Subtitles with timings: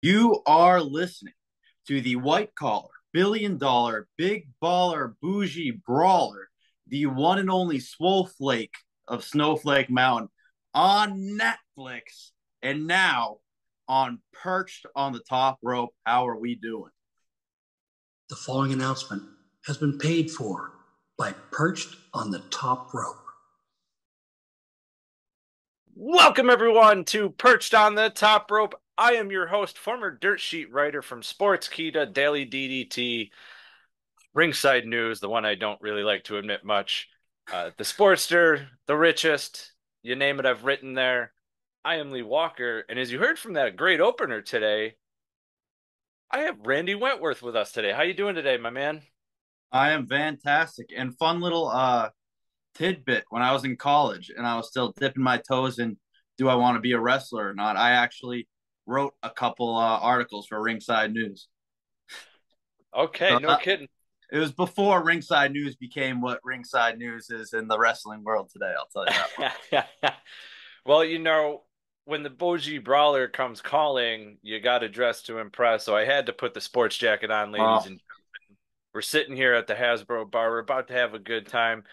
[0.00, 1.34] You are listening
[1.88, 6.48] to the white collar, billion dollar, big baller, bougie brawler,
[6.86, 8.76] the one and only Swole Flake
[9.08, 10.28] of Snowflake Mountain
[10.72, 12.30] on Netflix
[12.62, 13.38] and now
[13.88, 15.90] on Perched on the Top Rope.
[16.06, 16.92] How are we doing?
[18.28, 19.24] The following announcement
[19.66, 20.74] has been paid for
[21.16, 23.16] by Perched on the Top Rope.
[25.96, 28.76] Welcome, everyone, to Perched on the Top Rope.
[28.98, 33.30] I am your host, former dirt sheet writer from Sports Sportskeeda, Daily DDT,
[34.34, 37.08] Ringside News, the one I don't really like to admit much,
[37.52, 41.32] uh, The Sportster, The Richest, you name it, I've written there.
[41.84, 44.96] I am Lee Walker, and as you heard from that great opener today,
[46.28, 47.92] I have Randy Wentworth with us today.
[47.92, 49.02] How you doing today, my man?
[49.70, 52.10] I am fantastic and fun little uh
[52.74, 55.96] tidbit when I was in college and I was still dipping my toes in
[56.36, 57.76] do I want to be a wrestler or not.
[57.76, 58.46] I actually
[58.88, 61.46] wrote a couple uh, articles for Ringside News.
[62.96, 63.88] Okay, so, no uh, kidding.
[64.32, 68.72] It was before Ringside News became what Ringside News is in the wrestling world today.
[68.76, 69.48] I'll tell you
[70.02, 70.14] that.
[70.86, 71.64] well, you know,
[72.06, 75.84] when the Bougie Brawler comes calling, you got to dress to impress.
[75.84, 77.74] So I had to put the sports jacket on, ladies oh.
[77.74, 78.02] and gentlemen.
[78.94, 80.50] We're sitting here at the Hasbro bar.
[80.50, 81.84] We're about to have a good time.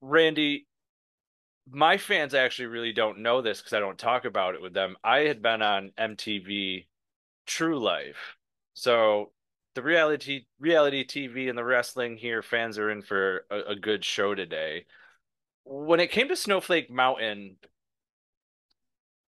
[0.00, 0.66] Randy,
[1.70, 4.96] my fans actually really don't know this because I don't talk about it with them.
[5.02, 6.86] I had been on MTV
[7.46, 8.36] True Life.
[8.74, 9.32] So
[9.74, 14.04] the reality reality TV and the wrestling here, fans are in for a, a good
[14.04, 14.86] show today.
[15.64, 17.56] When it came to Snowflake Mountain,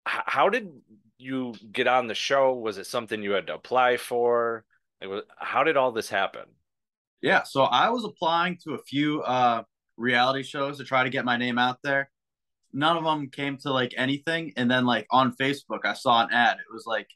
[0.05, 0.71] how did
[1.19, 2.55] you get on the show?
[2.55, 4.65] Was it something you had to apply for?
[5.05, 6.45] Like, how did all this happen?
[7.21, 9.63] Yeah, so I was applying to a few uh,
[9.97, 12.11] reality shows to try to get my name out there
[12.73, 14.53] none of them came to like anything.
[14.57, 16.59] And then like on Facebook, I saw an ad.
[16.59, 17.09] It was like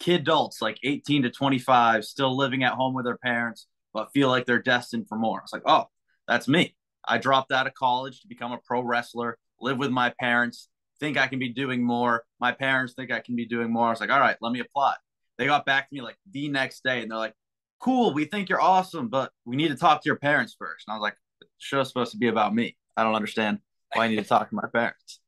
[0.00, 4.28] kid adults, like 18 to 25, still living at home with their parents, but feel
[4.28, 5.40] like they're destined for more.
[5.40, 5.84] It's like, oh,
[6.28, 6.76] that's me.
[7.06, 10.68] I dropped out of college to become a pro wrestler, live with my parents,
[11.00, 12.24] think I can be doing more.
[12.40, 13.88] My parents think I can be doing more.
[13.88, 14.94] I was like, all right, let me apply.
[15.36, 17.34] They got back to me like the next day and they're like,
[17.80, 20.84] cool, we think you're awesome, but we need to talk to your parents first.
[20.86, 22.76] And I was like, the show's supposed to be about me.
[22.96, 23.58] I don't understand
[23.96, 25.20] I need to talk to my parents.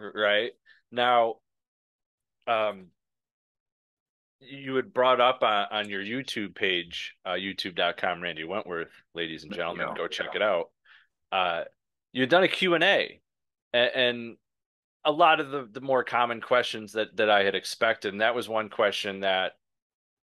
[0.00, 0.52] Right.
[0.92, 1.36] Now,
[2.46, 2.86] um,
[4.40, 9.52] you had brought up on, on your YouTube page, uh, youtube.com, Randy Wentworth, ladies and
[9.52, 10.70] gentlemen, go check it out.
[11.32, 11.64] Uh,
[12.12, 13.20] you had done a Q&A
[13.72, 14.36] and, and
[15.04, 18.12] a lot of the, the more common questions that, that I had expected.
[18.12, 19.52] And that was one question that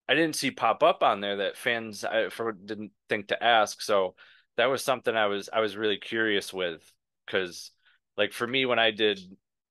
[0.07, 3.81] I didn't see pop up on there that fans I, for, didn't think to ask.
[3.81, 4.15] So
[4.55, 6.81] that was something I was, I was really curious with
[7.27, 7.71] because
[8.17, 9.19] like for me when I did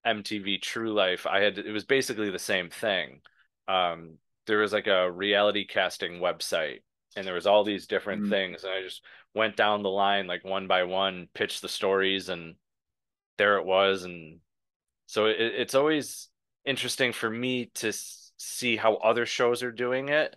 [0.06, 3.21] MTV True Life, I had it was basically the same thing.
[3.67, 6.83] Um, there was like a reality casting website,
[7.17, 8.31] and there was all these different mm-hmm.
[8.31, 9.03] things, and I just
[9.34, 12.55] went down the line like one by one, pitched the stories, and
[13.39, 14.38] there it was, and
[15.06, 16.28] so it, it's always
[16.65, 20.37] interesting for me to see how other shows are doing it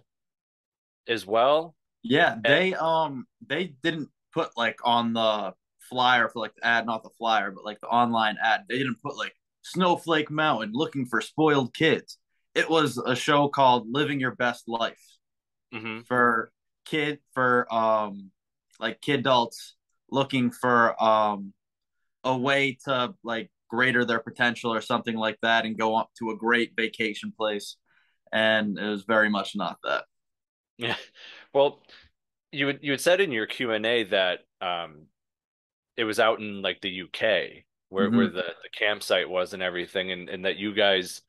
[1.08, 1.76] as well.
[2.02, 5.54] Yeah, they and, um they didn't put like on the
[5.90, 8.62] flyer for like the ad, not the flyer, but like the online ad.
[8.70, 9.34] They didn't put like
[9.64, 12.18] Snowflake Mountain looking for spoiled kids.
[12.56, 15.02] It was a show called Living Your Best Life
[15.74, 16.02] mm-hmm.
[16.02, 16.52] for
[16.86, 18.32] kid for um
[18.80, 19.76] like kid adults
[20.10, 21.54] looking for um
[22.24, 26.32] a way to like greater their potential or something like that and go up to
[26.32, 27.78] a great vacation place
[28.34, 30.06] and it was very much not that
[30.78, 30.96] yeah
[31.54, 31.80] well
[32.52, 35.06] you had, you had said in your q&a that um
[36.00, 38.18] it was out in like the UK where mm-hmm.
[38.18, 41.22] where the the campsite was and everything, and and that you guys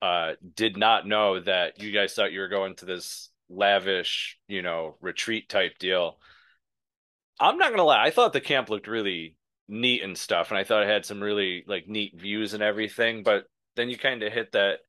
[0.00, 4.62] uh did not know that you guys thought you were going to this lavish, you
[4.62, 6.18] know, retreat type deal.
[7.40, 9.36] I'm not gonna lie, I thought the camp looked really
[9.68, 13.22] neat and stuff, and I thought it had some really like neat views and everything.
[13.22, 13.44] But
[13.76, 14.80] then you kind of hit that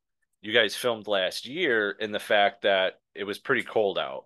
[0.42, 4.26] you guys filmed last year in the fact that it was pretty cold out.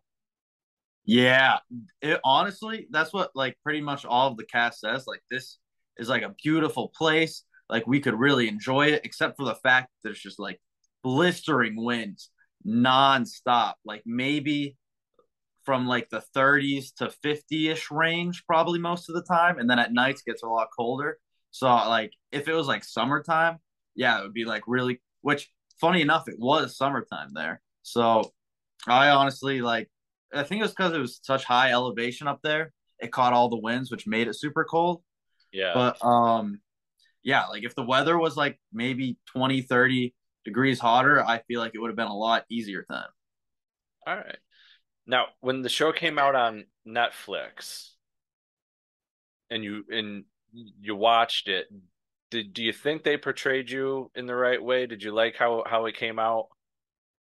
[1.05, 1.59] Yeah,
[2.01, 5.05] it, honestly, that's what like pretty much all of the cast says.
[5.07, 5.57] Like this
[5.97, 7.43] is like a beautiful place.
[7.69, 10.59] Like we could really enjoy it, except for the fact that it's just like
[11.03, 12.31] blistering winds
[12.67, 13.73] nonstop.
[13.85, 14.77] Like maybe
[15.63, 19.79] from like the 30s to 50 ish range, probably most of the time, and then
[19.79, 21.17] at nights gets a lot colder.
[21.51, 23.59] So like if it was like summertime,
[23.95, 25.01] yeah, it would be like really.
[25.21, 25.49] Which
[25.81, 27.61] funny enough, it was summertime there.
[27.83, 28.31] So
[28.87, 29.89] I honestly like
[30.33, 32.71] I think it was because it was such high elevation up there.
[32.99, 35.01] It caught all the winds, which made it super cold.
[35.51, 35.71] Yeah.
[35.73, 36.59] But um,
[37.23, 40.13] yeah, like if the weather was like maybe 20, 30
[40.43, 43.03] degrees hotter, I feel like it would have been a lot easier then.
[44.07, 44.37] All right.
[45.07, 47.89] Now, when the show came out on Netflix,
[49.49, 51.67] and you and you watched it,
[52.31, 54.85] did do you think they portrayed you in the right way?
[54.85, 56.47] Did you like how how it came out?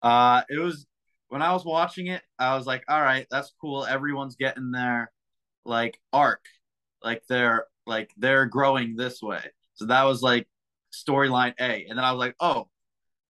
[0.02, 0.86] Uh, it was
[1.32, 3.86] when I was watching it, I was like, all right, that's cool.
[3.86, 5.10] Everyone's getting their
[5.64, 6.44] like arc,
[7.02, 9.40] like they're like they're growing this way.
[9.72, 10.46] So that was like
[10.92, 12.68] storyline A, and then I was like, oh,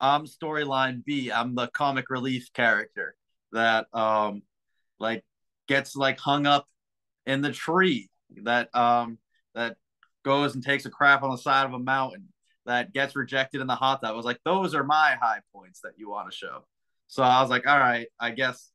[0.01, 1.31] I'm storyline B.
[1.31, 3.15] I'm the comic relief character
[3.53, 4.43] that um
[4.99, 5.25] like
[5.69, 6.67] gets like hung up
[7.25, 8.11] in the tree
[8.43, 9.19] that um
[9.55, 9.77] that
[10.25, 12.33] goes and takes a crap on the side of a mountain
[12.67, 14.11] that gets rejected in the hot tub.
[14.11, 16.65] I was like, those are my high points that you want to show.
[17.13, 18.73] So I was like, all right, I guess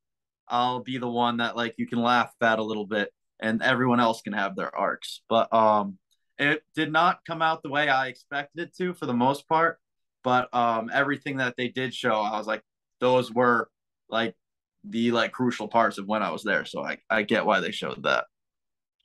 [0.47, 3.99] I'll be the one that like you can laugh at a little bit and everyone
[3.99, 5.21] else can have their arcs.
[5.27, 5.97] But um
[6.37, 9.79] it did not come out the way I expected it to for the most part.
[10.23, 12.61] But um everything that they did show, I was like,
[12.99, 13.71] those were
[14.07, 14.35] like
[14.83, 16.63] the like crucial parts of when I was there.
[16.65, 18.25] So I, I get why they showed that.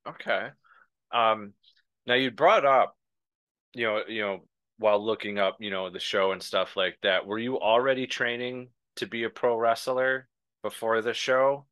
[0.06, 0.50] Okay.
[1.10, 1.54] Um
[2.06, 2.98] now you brought up,
[3.72, 4.40] you know, you know,
[4.76, 8.68] while looking up, you know, the show and stuff like that, were you already training
[8.96, 10.28] to be a pro wrestler
[10.62, 11.66] before the show?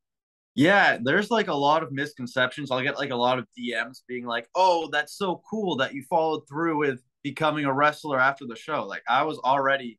[0.55, 2.71] Yeah, there's like a lot of misconceptions.
[2.71, 6.03] I'll get like a lot of DMs being like, "Oh, that's so cool that you
[6.11, 9.99] followed through with becoming a wrestler after the show." Like I was already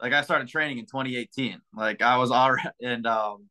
[0.00, 1.60] like I started training in 2018.
[1.74, 3.48] Like I was already and um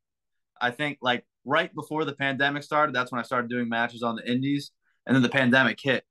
[0.62, 4.15] I think like right before the pandemic started, that's when I started doing matches on
[4.15, 4.71] the indies
[5.06, 6.04] and then the pandemic hit.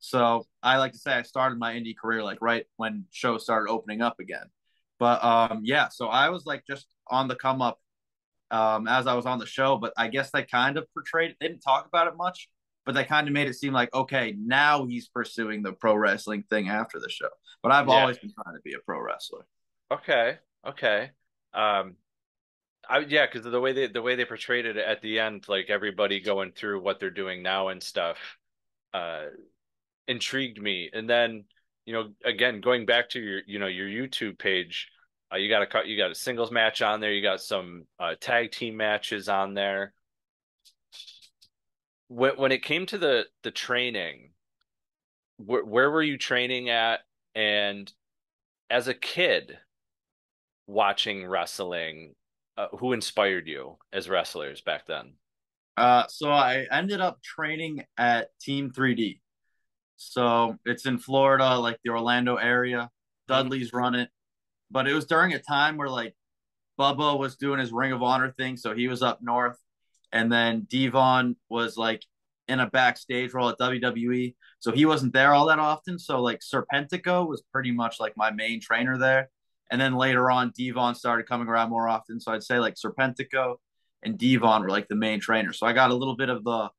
[0.00, 3.70] So I like to say I started my indie career like right when shows started
[3.70, 4.46] opening up again.
[5.04, 7.78] But um, yeah, so I was like just on the come up
[8.50, 9.76] um, as I was on the show.
[9.76, 11.36] But I guess they kind of portrayed it.
[11.38, 12.48] They didn't talk about it much,
[12.86, 16.44] but they kind of made it seem like okay, now he's pursuing the pro wrestling
[16.48, 17.28] thing after the show.
[17.62, 18.00] But I've yeah.
[18.00, 19.44] always been trying to be a pro wrestler.
[19.92, 21.10] Okay, okay.
[21.52, 21.96] Um,
[22.88, 25.68] I yeah, because the way they the way they portrayed it at the end, like
[25.68, 28.16] everybody going through what they're doing now and stuff,
[28.94, 29.24] uh,
[30.08, 30.88] intrigued me.
[30.94, 31.44] And then
[31.84, 34.88] you know, again, going back to your you know your YouTube page,
[35.34, 38.14] uh, you got a you got a singles match on there, you got some uh,
[38.20, 39.92] tag team matches on there.
[42.08, 44.30] When when it came to the the training,
[45.38, 47.00] wh- where were you training at?
[47.34, 47.92] And
[48.70, 49.58] as a kid,
[50.66, 52.14] watching wrestling
[52.56, 55.14] uh, who inspired you as wrestlers back then?
[55.76, 59.20] Uh, so I ended up training at Team 3D.
[59.96, 62.90] So it's in Florida, like the Orlando area.
[63.26, 64.10] Dudley's run it,
[64.70, 66.14] but it was during a time where like
[66.78, 69.58] Bubba was doing his Ring of Honor thing, so he was up north,
[70.12, 72.02] and then Devon was like
[72.48, 75.98] in a backstage role at WWE, so he wasn't there all that often.
[75.98, 79.30] So like Serpentico was pretty much like my main trainer there,
[79.70, 82.20] and then later on, Devon started coming around more often.
[82.20, 83.56] So I'd say like Serpentico
[84.02, 85.58] and Devon were like the main trainers.
[85.58, 86.70] So I got a little bit of the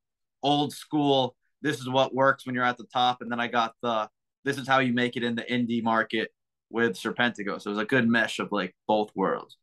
[0.43, 3.21] old school, this is what works when you're at the top.
[3.21, 4.07] And then I got the,
[4.43, 6.31] this is how you make it in the indie market
[6.69, 7.62] with Serpentico.
[7.62, 9.57] So it was a good mesh of like both worlds.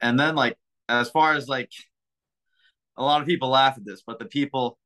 [0.00, 0.56] And then like,
[0.88, 1.70] as far as like,
[2.96, 4.78] a lot of people laugh at this, but the people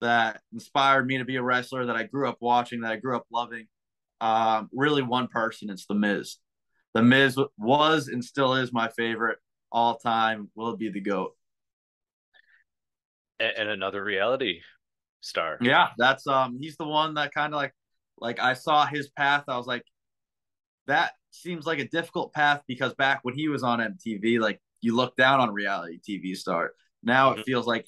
[0.00, 3.16] that inspired me to be a wrestler that I grew up watching, that I grew
[3.16, 3.66] up loving,
[4.20, 6.36] um, really one person, it's The Miz.
[6.94, 9.38] The Miz was and still is my favorite
[9.70, 10.50] all time.
[10.54, 11.32] Will be the GOAT.
[13.38, 14.60] And another reality
[15.20, 15.58] star.
[15.60, 17.74] Yeah, that's um he's the one that kind of like
[18.18, 19.44] like I saw his path.
[19.46, 19.84] I was like,
[20.86, 24.94] that seems like a difficult path because back when he was on MTV, like you
[24.94, 26.72] look down on reality TV star.
[27.02, 27.40] Now mm-hmm.
[27.40, 27.86] it feels like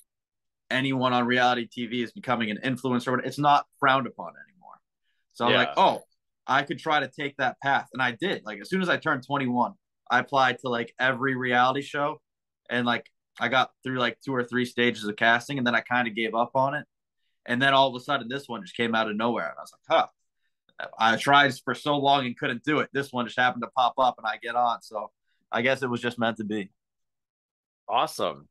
[0.70, 3.24] anyone on reality TV is becoming an influencer.
[3.24, 4.74] It's not frowned upon anymore.
[5.32, 6.02] So I'm like, oh,
[6.46, 7.88] I could try to take that path.
[7.92, 8.42] And I did.
[8.44, 9.72] Like as soon as I turned 21,
[10.10, 12.20] I applied to like every reality show
[12.70, 13.06] and like
[13.40, 16.14] I got through like two or three stages of casting and then I kind of
[16.14, 16.86] gave up on it.
[17.46, 19.46] And then all of a sudden this one just came out of nowhere.
[19.46, 20.06] And I was like, huh.
[20.98, 22.90] I tried for so long and couldn't do it.
[22.92, 24.80] This one just happened to pop up and I get on.
[24.82, 25.10] So
[25.50, 26.70] I guess it was just meant to be.
[27.88, 28.48] Awesome.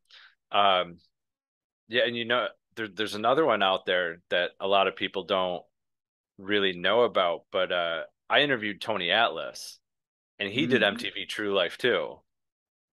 [0.51, 0.97] Um
[1.87, 5.23] yeah, and you know there, there's another one out there that a lot of people
[5.23, 5.63] don't
[6.37, 9.79] really know about, but uh, I interviewed Tony Atlas,
[10.39, 10.69] and he mm.
[10.69, 12.19] did MTV True Life too.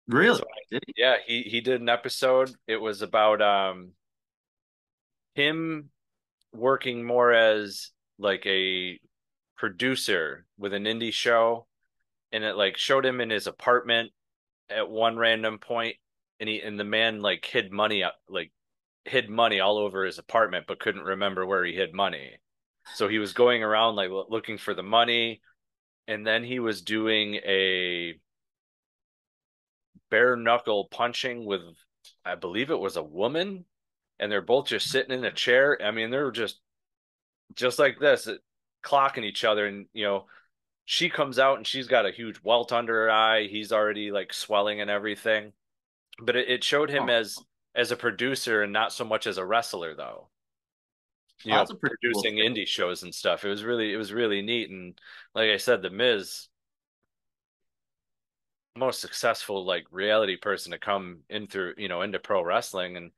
[0.08, 0.38] Really?
[0.38, 0.80] So, he?
[0.96, 2.50] Yeah, he he did an episode.
[2.66, 3.92] It was about um
[5.34, 5.90] him
[6.52, 8.98] working more as like a
[9.64, 11.66] producer with an indie show,
[12.32, 14.10] and it like showed him in his apartment
[14.68, 15.96] at one random point,
[16.38, 18.52] and he and the man like hid money up like
[19.06, 22.32] hid money all over his apartment, but couldn't remember where he hid money.
[22.94, 25.40] So he was going around like looking for the money,
[26.08, 28.16] and then he was doing a
[30.10, 31.62] bare knuckle punching with
[32.22, 33.64] I believe it was a woman
[34.20, 35.78] and they're both just sitting in a chair.
[35.82, 36.60] I mean, they're just
[37.54, 38.28] just like this,
[38.84, 40.26] clocking each other and you know,
[40.84, 43.46] she comes out and she's got a huge welt under her eye.
[43.46, 45.52] He's already like swelling and everything.
[46.20, 47.12] But it, it showed him oh.
[47.12, 47.38] as
[47.74, 50.28] as a producer and not so much as a wrestler though.
[51.42, 53.44] You oh, know, producing cool indie shows and stuff.
[53.44, 54.98] It was really it was really neat and
[55.34, 56.48] like I said, the Miz
[58.76, 63.12] most successful like reality person to come in through you know into pro wrestling and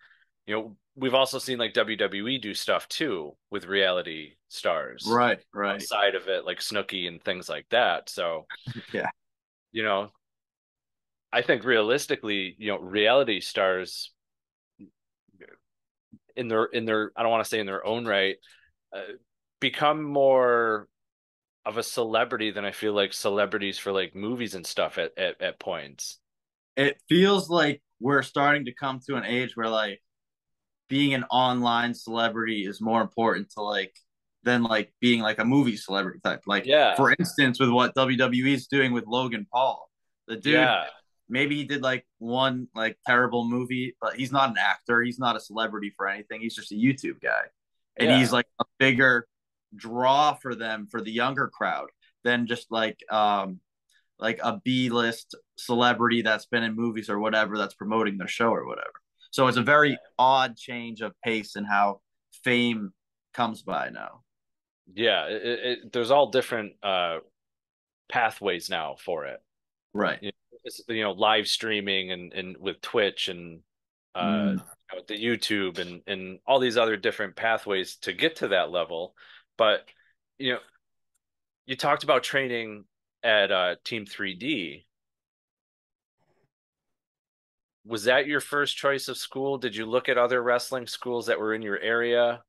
[0.46, 5.82] you know we've also seen like WWE do stuff too with reality stars right right.
[5.82, 8.08] side of it like Snooki and things like that.
[8.08, 8.46] So
[8.92, 9.10] yeah.
[9.72, 10.10] you know
[11.32, 14.12] I think realistically you know reality stars
[16.36, 18.36] in their in their I don't want to say in their own right
[18.94, 19.00] uh,
[19.60, 20.88] become more
[21.64, 25.42] of a celebrity than I feel like celebrities for like movies and stuff at, at,
[25.42, 26.20] at points.
[26.76, 30.00] It feels like we're starting to come to an age where like
[30.88, 33.94] being an online celebrity is more important to like
[34.42, 36.42] than like being like a movie celebrity type.
[36.46, 36.94] Like yeah.
[36.94, 39.90] for instance, with what WWE is doing with Logan Paul.
[40.28, 40.84] The dude yeah.
[41.28, 45.02] maybe he did like one like terrible movie, but he's not an actor.
[45.02, 46.40] He's not a celebrity for anything.
[46.40, 47.42] He's just a YouTube guy.
[47.96, 48.18] And yeah.
[48.18, 49.26] he's like a bigger
[49.74, 51.88] draw for them for the younger crowd
[52.24, 53.60] than just like um
[54.18, 58.48] like a B list celebrity that's been in movies or whatever that's promoting their show
[58.48, 58.92] or whatever.
[59.30, 62.00] So it's a very odd change of pace and how
[62.44, 62.92] fame
[63.34, 64.22] comes by now.
[64.92, 67.18] Yeah, it, it, there's all different uh,
[68.08, 69.40] pathways now for it.
[69.92, 70.18] Right.
[70.22, 73.60] You know, you know, live streaming and and with Twitch and
[74.14, 74.50] uh, mm.
[74.52, 78.70] you know, the YouTube and and all these other different pathways to get to that
[78.70, 79.14] level.
[79.58, 79.84] But
[80.38, 80.58] you know,
[81.66, 82.84] you talked about training
[83.22, 84.85] at uh, Team 3D.
[87.86, 89.58] Was that your first choice of school?
[89.58, 92.42] Did you look at other wrestling schools that were in your area?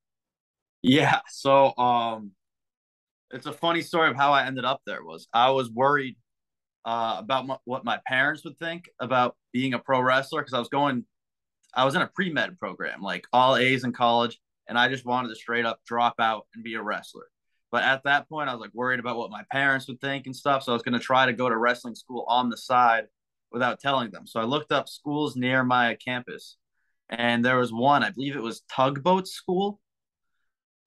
[0.81, 1.19] Yeah.
[1.29, 2.31] So, um,
[3.31, 5.03] it's a funny story of how I ended up there.
[5.03, 6.15] Was I was worried
[6.85, 10.69] uh, about what my parents would think about being a pro wrestler because I was
[10.69, 11.05] going,
[11.73, 15.05] I was in a pre med program, like all A's in college, and I just
[15.05, 17.27] wanted to straight up drop out and be a wrestler.
[17.71, 20.35] But at that point, I was like worried about what my parents would think and
[20.35, 20.63] stuff.
[20.63, 23.07] So I was going to try to go to wrestling school on the side
[23.51, 24.27] without telling them.
[24.27, 26.57] So I looked up schools near my campus,
[27.09, 29.79] and there was one, I believe it was Tugboat School,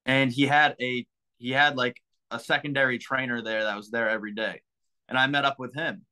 [0.06, 1.06] and he had a
[1.38, 2.00] he had like
[2.30, 4.60] a secondary trainer there that was there every day,
[5.08, 6.04] and I met up with him,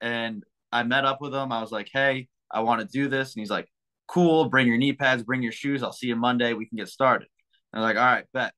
[0.00, 1.52] and I met up with him.
[1.52, 3.68] I was like, hey, I want to do this, and he's like,
[4.12, 4.48] cool.
[4.48, 5.82] Bring your knee pads, bring your shoes.
[5.82, 6.52] I'll see you Monday.
[6.52, 7.28] We can get started.
[7.72, 8.52] And I'm like, all right, bet.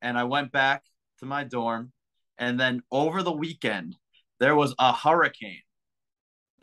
[0.00, 0.82] And I went back
[1.20, 1.92] to my dorm.
[2.38, 3.96] And then over the weekend,
[4.40, 5.62] there was a hurricane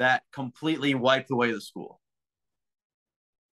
[0.01, 2.01] that completely wiped away the school.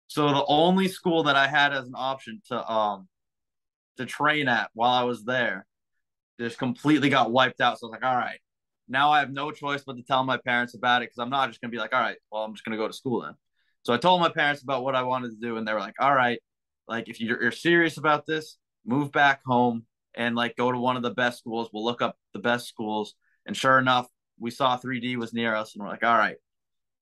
[0.07, 3.09] So the only school that I had as an option to um
[3.97, 5.65] to train at while I was there
[6.39, 7.79] just completely got wiped out.
[7.79, 8.39] So I was like, all right,
[8.87, 11.49] now I have no choice but to tell my parents about it because I'm not
[11.49, 13.33] just gonna be like, all right, well, I'm just gonna go to school then.
[13.83, 15.95] So I told my parents about what I wanted to do, and they were like,
[15.99, 16.39] "All right,
[16.87, 19.85] like if you're, you're serious about this, move back home
[20.15, 21.69] and like go to one of the best schools.
[21.73, 24.07] We'll look up the best schools." And sure enough,
[24.39, 26.37] we saw 3D was near us, and we're like, "All right,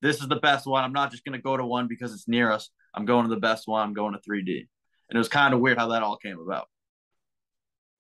[0.01, 0.83] this is the best one.
[0.83, 2.69] I'm not just gonna go to one because it's near us.
[2.93, 3.81] I'm going to the best one.
[3.81, 4.67] I'm going to 3D."
[5.09, 6.69] And it was kind of weird how that all came about.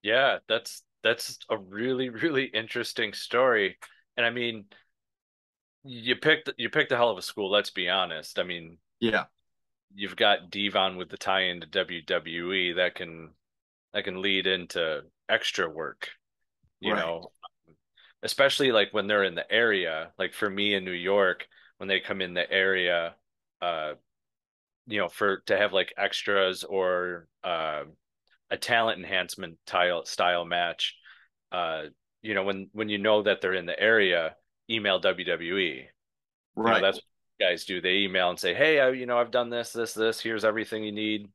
[0.01, 3.77] Yeah, that's that's a really really interesting story,
[4.17, 4.65] and I mean
[5.85, 7.51] you picked you picked a hell of a school.
[7.51, 8.39] Let's be honest.
[8.39, 9.25] I mean, yeah,
[9.93, 13.29] you've got Devon with the tie into WWE that can
[13.93, 16.09] that can lead into extra work.
[16.79, 16.99] You right.
[16.99, 17.31] know,
[18.25, 20.11] especially like when they're in the area.
[20.17, 23.15] Like for me in New York, when they come in the area,
[23.61, 23.93] uh,
[24.87, 27.83] you know, for to have like extras or uh,
[28.49, 30.95] a talent enhancement style style match.
[31.51, 31.83] Uh,
[32.23, 34.35] you know, when when you know that they're in the area
[34.69, 35.85] email WWE.
[36.55, 36.75] Right.
[36.75, 37.79] You know, that's what guys do.
[37.79, 40.19] They email and say, "Hey, I, you know, I've done this, this, this.
[40.19, 41.29] Here's everything you need."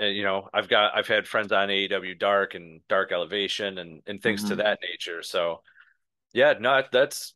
[0.00, 4.02] And you know, I've got I've had friends on AEW Dark and Dark Elevation and
[4.06, 4.50] and things mm-hmm.
[4.50, 5.22] to that nature.
[5.22, 5.60] So,
[6.32, 7.34] yeah, no, that's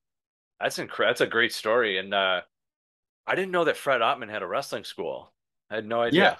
[0.58, 1.10] that's incredible.
[1.10, 1.98] That's a great story.
[1.98, 2.40] And uh,
[3.26, 5.32] I didn't know that Fred Ottman had a wrestling school.
[5.70, 6.22] I had no idea.
[6.22, 6.36] Yeah,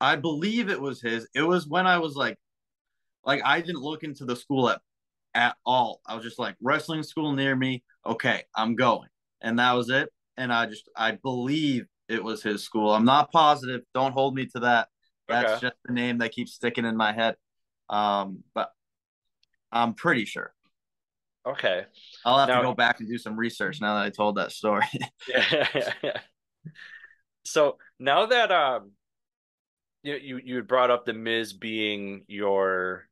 [0.00, 1.26] I believe it was his.
[1.34, 2.36] It was when I was like,
[3.24, 4.82] like I didn't look into the school at
[5.34, 6.02] at all.
[6.06, 7.82] I was just like wrestling school near me.
[8.04, 9.08] Okay, I'm going.
[9.40, 10.10] And that was it.
[10.36, 12.92] And I just I believe it was his school.
[12.92, 13.80] I'm not positive.
[13.94, 14.88] Don't hold me to that.
[15.28, 15.60] That's okay.
[15.60, 17.36] just the name that keeps sticking in my head.
[17.88, 18.70] Um, but
[19.72, 20.52] I'm pretty sure.
[21.46, 21.84] Okay.
[22.24, 24.52] I'll have Now- to go back and do some research now that I told that
[24.52, 24.86] story.
[25.28, 25.44] Yeah.
[25.74, 26.18] yeah, yeah.
[27.44, 28.92] So now that um
[30.02, 33.06] you you you had brought up the Miz being your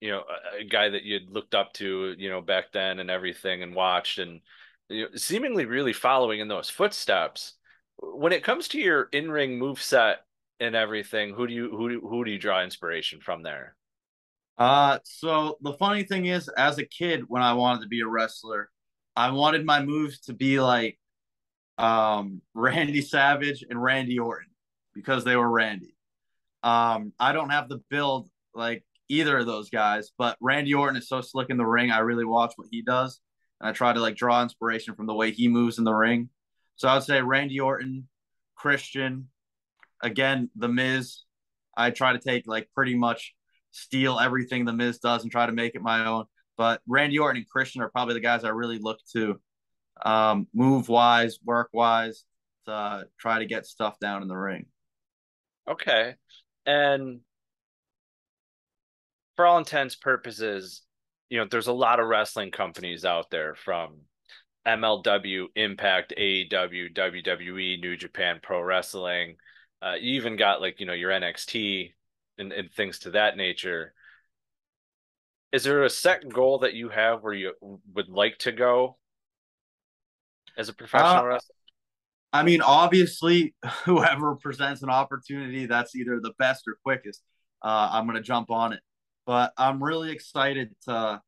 [0.00, 0.24] you know
[0.54, 3.74] a, a guy that you'd looked up to, you know, back then and everything and
[3.74, 4.40] watched and
[4.88, 7.54] you know, seemingly really following in those footsteps.
[7.98, 10.18] When it comes to your in-ring move set
[10.60, 13.74] and everything, who do you who do, who do you draw inspiration from there?
[14.58, 18.06] Uh, so the funny thing is, as a kid, when I wanted to be a
[18.06, 18.68] wrestler,
[19.16, 20.98] I wanted my moves to be like
[21.78, 24.50] um Randy Savage and Randy Orton
[24.94, 25.94] because they were Randy.
[26.62, 31.08] Um, I don't have the build like either of those guys, but Randy Orton is
[31.08, 31.90] so slick in the ring.
[31.90, 33.18] I really watch what he does,
[33.60, 36.28] and I try to like draw inspiration from the way he moves in the ring.
[36.76, 38.08] So I would say Randy Orton,
[38.56, 39.28] Christian,
[40.02, 41.22] again, The Miz.
[41.76, 43.34] I try to take like pretty much
[43.70, 46.24] steal everything the Miz does and try to make it my own.
[46.56, 49.40] But Randy Orton and Christian are probably the guys I really look to,
[50.04, 52.24] um, move wise, work wise,
[52.66, 54.66] to try to get stuff down in the ring.
[55.68, 56.16] Okay.
[56.66, 57.20] And
[59.36, 60.82] for all intents purposes,
[61.30, 64.00] you know, there's a lot of wrestling companies out there from
[64.66, 69.36] MLW, Impact, AEW, WWE, New Japan Pro Wrestling.
[69.82, 71.94] Uh, you even got like, you know, your NXT
[72.38, 73.94] and, and things to that nature.
[75.52, 77.52] Is there a set goal that you have where you
[77.94, 78.98] would like to go
[80.56, 81.54] as a professional Uh, wrestler?
[82.32, 87.22] I mean, obviously, whoever presents an opportunity that's either the best or quickest,
[87.62, 88.80] uh, I'm going to jump on it.
[89.26, 91.20] But I'm really excited to.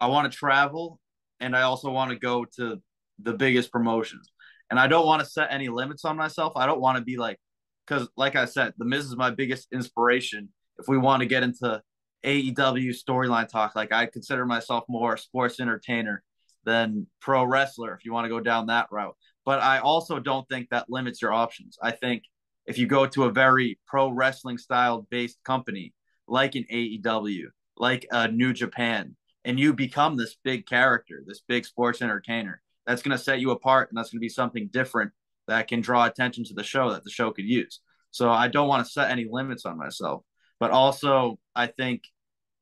[0.00, 1.00] I want to travel,
[1.40, 2.82] and I also want to go to
[3.20, 4.30] the biggest promotions.
[4.70, 6.54] And I don't want to set any limits on myself.
[6.56, 7.38] I don't want to be like,
[7.86, 10.48] because like I said, The Miz is my biggest inspiration.
[10.78, 11.82] If we want to get into
[12.24, 16.22] AEW storyline talk, like I consider myself more a sports entertainer
[16.64, 17.94] than pro wrestler.
[17.94, 21.20] If you want to go down that route but I also don't think that limits
[21.20, 21.78] your options.
[21.82, 22.24] I think
[22.66, 25.92] if you go to a very pro wrestling style based company
[26.26, 27.44] like an AEW,
[27.76, 33.02] like a New Japan, and you become this big character, this big sports entertainer, that's
[33.02, 35.12] going to set you apart and that's going to be something different
[35.48, 37.80] that can draw attention to the show that the show could use.
[38.10, 40.22] So I don't want to set any limits on myself,
[40.60, 42.02] but also I think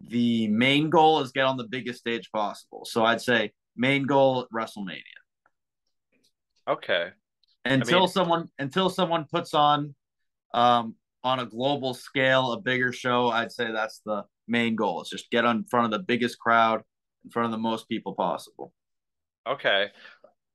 [0.01, 2.85] the main goal is get on the biggest stage possible.
[2.85, 5.01] So I'd say main goal WrestleMania
[6.69, 7.11] Okay.
[7.65, 9.95] until mean- someone until someone puts on
[10.55, 15.09] um on a global scale a bigger show i'd say that's the main goal is
[15.09, 16.83] just get in front of the biggest crowd
[17.25, 18.73] in front of the most people possible
[19.49, 19.91] Okay.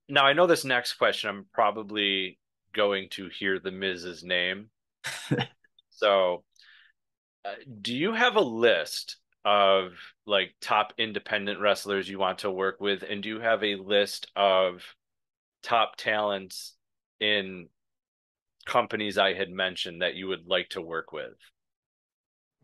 [0.10, 2.40] Now I know this next question I'm probably
[2.74, 4.70] going to hear the Miz's name.
[5.90, 6.44] So,
[7.44, 9.94] uh, do you have a list of
[10.28, 14.28] like top independent wrestlers you want to work with, and do you have a list
[14.36, 14.84] of
[15.64, 16.76] top talents
[17.20, 17.70] in
[18.68, 21.34] companies I had mentioned that you would like to work with?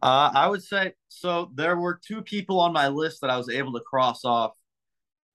[0.01, 3.49] uh i would say so there were two people on my list that i was
[3.49, 4.51] able to cross off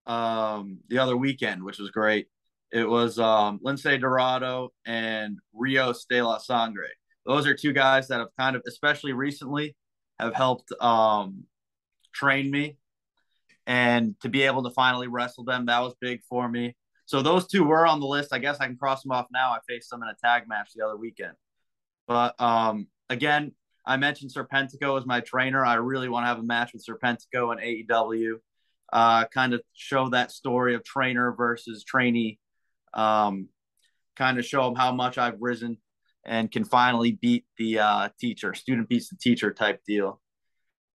[0.08, 2.28] um the other weekend which was great.
[2.72, 6.88] It was um Lince Dorado and rio de la sangre.
[7.26, 9.76] Those are two guys that have kind of especially recently
[10.18, 11.44] have helped um
[12.12, 12.78] train me
[13.66, 16.74] and to be able to finally wrestle them that was big for me.
[17.04, 18.32] So those two were on the list.
[18.32, 19.50] I guess i can cross them off now.
[19.50, 21.34] I faced them in a tag match the other weekend.
[22.06, 23.52] But um again
[23.86, 25.64] i mentioned serpentico as my trainer.
[25.64, 28.40] I really want to have a match with serpentico and aew
[28.92, 32.38] uh kind of show that story of trainer versus trainee
[32.94, 33.48] um
[34.16, 35.76] kind of show them how much i've risen
[36.24, 40.20] and can finally beat the uh teacher student beats the teacher type deal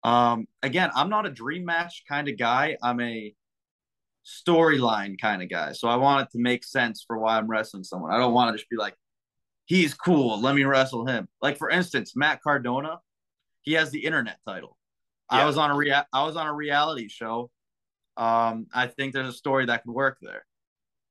[0.03, 2.77] um, again, I'm not a dream match kind of guy.
[2.81, 3.33] I'm a
[4.25, 5.73] storyline kind of guy.
[5.73, 8.11] So I want it to make sense for why I'm wrestling someone.
[8.11, 8.95] I don't want to just be like,
[9.65, 10.39] he's cool.
[10.41, 11.27] Let me wrestle him.
[11.41, 12.99] Like for instance, Matt Cardona,
[13.61, 14.77] he has the internet title.
[15.29, 17.49] I was on a rea- I was on a reality show.
[18.21, 20.45] Um, I think there's a story that could work there.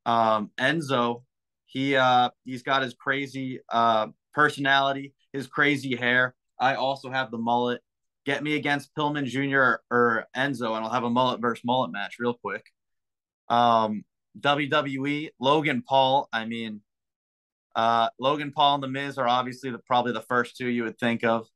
[0.06, 1.24] Um, Enzo,
[1.66, 6.36] he uh he's got his crazy uh personality, his crazy hair.
[6.58, 7.80] I also have the mullet.
[8.26, 9.82] Get me against Pillman Jr.
[9.92, 12.64] or Enzo, and I'll have a mullet versus mullet match real quick.
[13.48, 14.04] Um,
[14.38, 16.28] WWE, Logan Paul.
[16.32, 16.80] I mean,
[17.74, 20.98] uh, Logan Paul and The Miz are obviously the probably the first two you would
[20.98, 21.48] think of.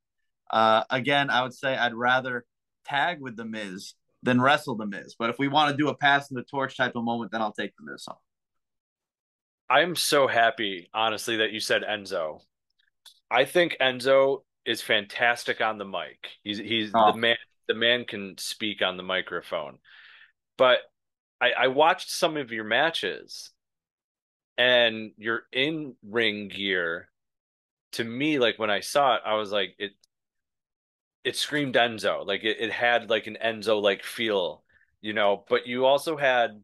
[0.51, 2.45] Uh, again, I would say I'd rather
[2.85, 3.93] tag with The Miz
[4.25, 5.15] than wrestle The Miz.
[5.17, 7.41] But if we want to do a pass in the torch type of moment, then
[7.41, 8.15] I'll take The Miz on.
[9.69, 12.41] I'm so happy, honestly, that you said Enzo.
[13.31, 16.29] I think Enzo is fantastic on the mic.
[16.43, 17.11] He's he's Oh.
[17.13, 17.37] the man.
[17.67, 19.79] The man can speak on the microphone.
[20.57, 20.79] but
[21.41, 23.51] I, I watched some of your matches
[24.57, 27.09] and your in ring gear
[27.93, 29.91] to me like when I saw it I was like it
[31.25, 34.63] it screamed Enzo like it, it had like an Enzo like feel
[35.01, 36.61] you know but you also had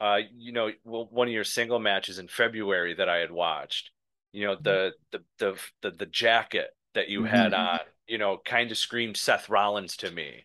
[0.00, 3.90] uh you know one of your single matches in February that I had watched
[4.32, 7.60] you know the the the the, the jacket that you had mm-hmm.
[7.60, 10.44] on you know kind of screamed Seth Rollins to me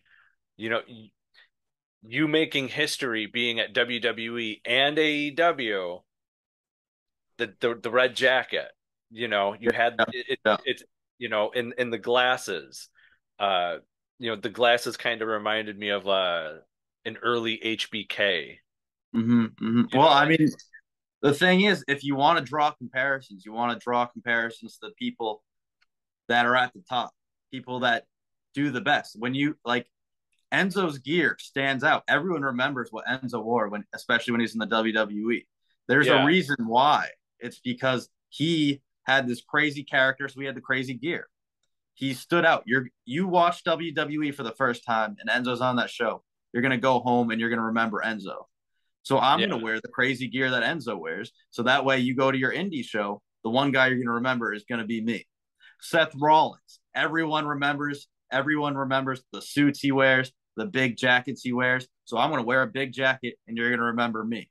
[0.56, 0.80] you know
[2.02, 6.02] you making history being at WWE and AEW
[7.38, 8.68] the the, the red jacket
[9.10, 10.56] you know you had it, yeah.
[10.64, 10.82] it,
[11.18, 12.88] you know in in the glasses
[13.40, 13.76] uh
[14.18, 16.54] you know the glasses kind of reminded me of uh
[17.04, 18.56] an early hbk
[19.14, 19.82] mm-hmm, mm-hmm.
[19.96, 20.14] well know?
[20.14, 20.48] i mean
[21.22, 24.88] the thing is if you want to draw comparisons you want to draw comparisons to
[24.88, 25.42] the people
[26.28, 27.10] that are at the top
[27.50, 28.04] people that
[28.54, 29.86] do the best when you like
[30.52, 34.66] enzo's gear stands out everyone remembers what enzo wore when especially when he's in the
[34.66, 35.44] wwe
[35.88, 36.22] there's yeah.
[36.22, 37.08] a reason why
[37.40, 41.28] it's because he had this crazy character, so we had the crazy gear.
[42.00, 42.62] He stood out.
[42.64, 46.22] You're you watch WWE for the first time, and Enzo's on that show.
[46.50, 48.46] You're gonna go home and you're gonna remember Enzo.
[49.02, 49.48] So I'm yeah.
[49.48, 51.30] gonna wear the crazy gear that Enzo wears.
[51.50, 54.54] So that way, you go to your indie show, the one guy you're gonna remember
[54.54, 55.26] is gonna be me.
[55.82, 56.80] Seth Rollins.
[56.94, 58.08] Everyone remembers.
[58.32, 61.86] Everyone remembers the suits he wears, the big jackets he wears.
[62.06, 64.50] So I'm gonna wear a big jacket, and you're gonna remember me.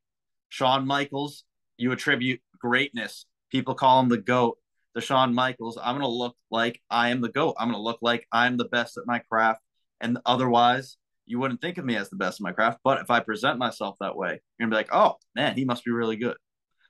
[0.49, 1.45] Shawn Michaels.
[1.77, 4.57] You attribute greatness People call him the GOAT,
[4.95, 5.77] the Shawn Michaels.
[5.81, 7.55] I'm going to look like I am the GOAT.
[7.59, 9.61] I'm going to look like I'm the best at my craft.
[10.01, 12.79] And otherwise, you wouldn't think of me as the best at my craft.
[12.83, 15.65] But if I present myself that way, you're going to be like, oh, man, he
[15.65, 16.37] must be really good.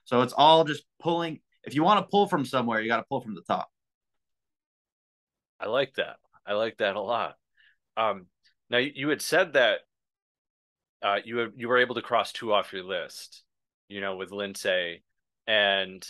[0.04, 1.40] So it's all just pulling.
[1.64, 3.68] If you want to pull from somewhere, you got to pull from the top.
[5.60, 6.16] I like that.
[6.46, 7.34] I like that a lot.
[7.96, 8.26] Um,
[8.70, 9.80] now you had said that
[11.02, 13.42] uh, you you were able to cross two off your list,
[13.88, 15.00] you know, with Lince,
[15.46, 16.06] and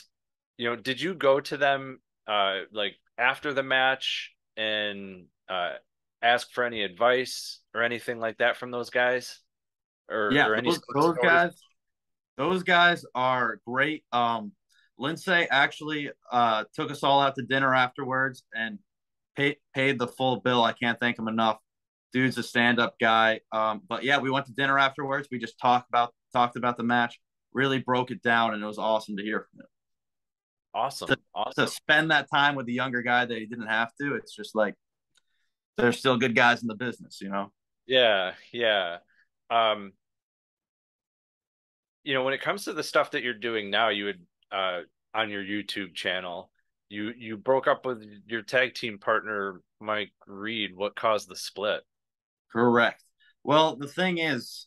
[0.60, 5.72] you know, did you go to them uh like after the match and uh
[6.20, 9.40] ask for any advice or anything like that from those guys?
[10.10, 11.52] Or yeah, or any those, those guys
[12.36, 14.04] those guys are great.
[14.12, 14.52] Um
[15.00, 18.78] Lince actually uh took us all out to dinner afterwards and
[19.36, 20.62] paid paid the full bill.
[20.62, 21.56] I can't thank him enough.
[22.12, 23.40] Dude's a stand-up guy.
[23.52, 25.28] Um, but yeah, we went to dinner afterwards.
[25.30, 27.18] We just talked about talked about the match,
[27.54, 29.66] really broke it down, and it was awesome to hear from him.
[30.74, 31.08] Awesome.
[31.08, 31.66] To, awesome.
[31.66, 34.14] to spend that time with the younger guy that he didn't have to.
[34.14, 34.74] It's just like
[35.76, 37.52] there's still good guys in the business, you know?
[37.86, 38.98] Yeah, yeah.
[39.50, 39.92] Um,
[42.04, 44.20] you know, when it comes to the stuff that you're doing now, you would
[44.52, 44.80] uh
[45.12, 46.50] on your YouTube channel,
[46.88, 50.76] you you broke up with your tag team partner Mike Reed.
[50.76, 51.82] What caused the split?
[52.52, 53.02] Correct.
[53.42, 54.66] Well, the thing is,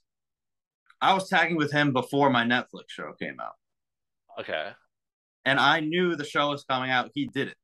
[1.01, 3.53] I was tagging with him before my Netflix show came out.
[4.39, 4.73] Okay
[5.45, 7.11] and I knew the show was coming out.
[7.13, 7.57] He did it.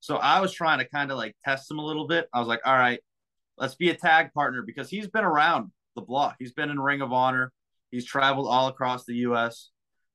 [0.00, 2.28] So I was trying to kind of like test him a little bit.
[2.32, 3.00] I was like, all right,
[3.58, 6.36] let's be a tag partner because he's been around the block.
[6.38, 7.52] He's been in Ring of Honor.
[7.90, 9.70] He's traveled all across the US.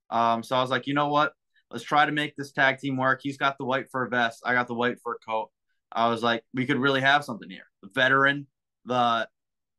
[0.10, 1.34] Um, so I was like, you know what?
[1.69, 3.21] Let's try to make this tag team work.
[3.24, 4.41] He's got the white fur vest.
[4.45, 5.50] I got the white fur coat.
[5.91, 7.65] I was like, we could really have something here.
[7.82, 8.47] The veteran,
[8.86, 9.28] the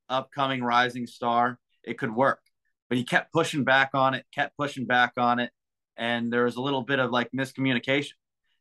[0.08, 2.40] upcoming rising star, it could work.
[2.88, 5.50] But he kept pushing back on it, kept pushing back on it
[5.96, 8.12] and there was a little bit of like miscommunication.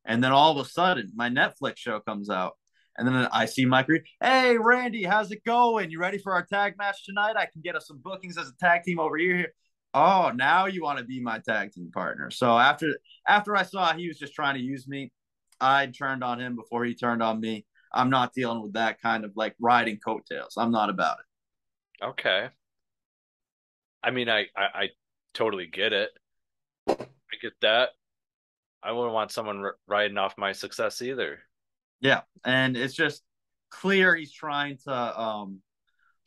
[0.06, 2.58] And then all of a sudden, my Netflix show comes out,
[2.98, 4.04] and then I see Mike Reed.
[4.20, 5.92] Hey, Randy, how's it going?
[5.92, 7.36] You ready for our tag match tonight?
[7.38, 9.54] I can get us some bookings as a tag team over here.
[9.94, 12.32] Oh, now you want to be my tag team partner.
[12.32, 12.88] So after
[13.28, 15.12] after I saw he was just trying to use me,
[15.60, 17.66] I turned on him before he turned on me.
[17.94, 20.56] I'm not dealing with that kind of like riding coattails.
[20.58, 22.06] I'm not about it.
[22.06, 22.50] Okay.
[24.04, 24.90] I mean, I I, I
[25.34, 26.10] totally get it.
[27.34, 27.90] I get that.
[28.84, 31.40] I wouldn't want someone r- riding off my success either.
[32.00, 33.22] Yeah, and it's just
[33.70, 35.62] clear he's trying to um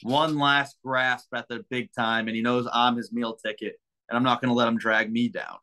[0.03, 3.77] one last grasp at the big time, and he knows I'm his meal ticket,
[4.09, 5.57] and I'm not going to let him drag me down.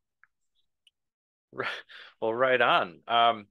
[2.22, 3.00] Well, right on.
[3.08, 3.48] Um,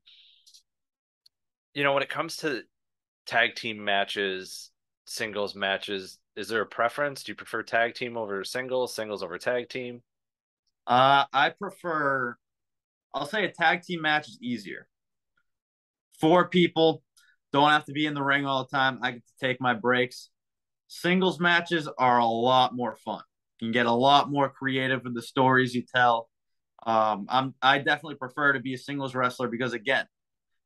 [1.74, 2.62] you know, when it comes to
[3.26, 4.70] tag team matches,
[5.07, 7.24] singles matches, is there a preference?
[7.24, 10.03] Do you prefer tag team over singles, singles over tag team?
[10.86, 12.36] Uh, I prefer.
[13.14, 14.86] I'll say a tag team match is easier.
[16.20, 17.02] Four people
[17.52, 19.00] don't have to be in the ring all the time.
[19.02, 20.30] I get to take my breaks.
[20.88, 23.22] Singles matches are a lot more fun.
[23.60, 26.28] You can get a lot more creative with the stories you tell.
[26.86, 30.06] Um, I'm I definitely prefer to be a singles wrestler because again,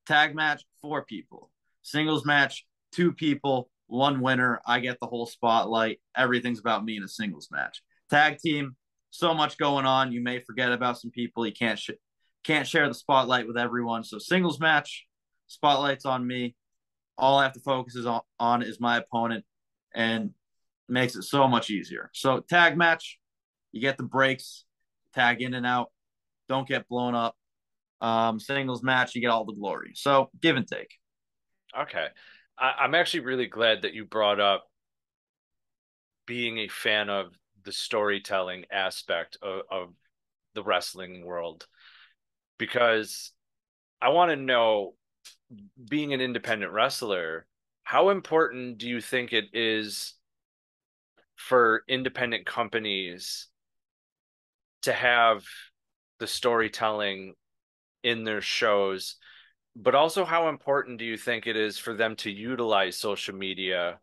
[0.07, 1.51] tag match four people,
[1.83, 4.61] singles match two people, one winner.
[4.67, 6.01] I get the whole spotlight.
[6.17, 7.83] Everything's about me in a singles match.
[8.11, 8.77] Tag team,
[9.15, 10.11] so much going on.
[10.11, 11.47] You may forget about some people.
[11.47, 11.91] You can't sh-
[12.43, 14.03] can't share the spotlight with everyone.
[14.03, 15.07] So singles match,
[15.47, 16.57] spotlight's on me.
[17.17, 19.45] All I have to focus is on, on is my opponent,
[19.95, 20.31] and
[20.89, 22.11] makes it so much easier.
[22.13, 23.21] So tag match,
[23.71, 24.65] you get the breaks,
[25.15, 25.93] tag in and out,
[26.49, 27.37] don't get blown up.
[28.01, 29.93] Um, singles match, you get all the glory.
[29.95, 30.93] So give and take.
[31.79, 32.09] Okay.
[32.59, 34.65] I, am actually really glad that you brought up
[36.27, 37.33] being a fan of
[37.65, 39.89] the storytelling aspect of, of
[40.55, 41.67] the wrestling world.
[42.59, 43.33] Because
[44.01, 44.95] I want to know
[45.89, 47.47] being an independent wrestler,
[47.83, 50.15] how important do you think it is
[51.37, 53.49] for independent companies
[54.83, 55.45] to have
[56.19, 57.35] the storytelling
[58.03, 59.17] in their shows?
[59.77, 63.99] But also how important do you think it is for them to utilize social media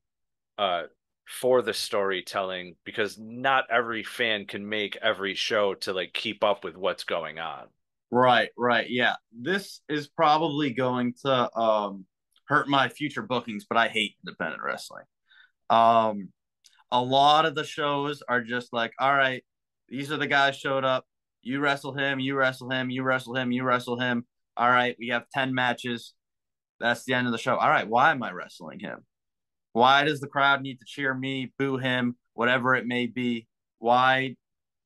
[0.58, 0.84] uh,
[1.32, 6.63] for the storytelling because not every fan can make every show to like keep up
[6.63, 7.63] with what's going on
[8.12, 12.06] right right yeah this is probably going to um,
[12.46, 15.06] hurt my future bookings but i hate independent wrestling
[15.70, 16.30] um,
[16.91, 19.44] a lot of the shows are just like all right
[19.88, 21.06] these are the guys showed up
[21.41, 24.26] you wrestle him you wrestle him you wrestle him you wrestle him
[24.58, 26.13] all right, we have 10 matches.
[26.80, 27.56] That's the end of the show.
[27.56, 29.06] All right, why am I wrestling him?
[29.74, 33.48] Why does the crowd need to cheer me, boo him, whatever it may be?
[33.80, 34.36] Why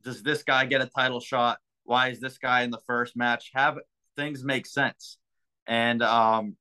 [0.04, 1.58] does this guy get a title shot?
[1.84, 3.52] Why is this guy in the first match?
[3.54, 3.80] Have
[4.16, 5.18] things make sense.
[5.68, 6.56] And um,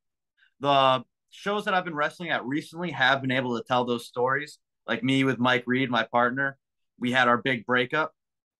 [0.60, 4.58] the shows that I've been wrestling at recently have been able to tell those stories.
[4.86, 6.58] Like me with Mike Reed, my partner,
[6.98, 8.12] we had our big breakup.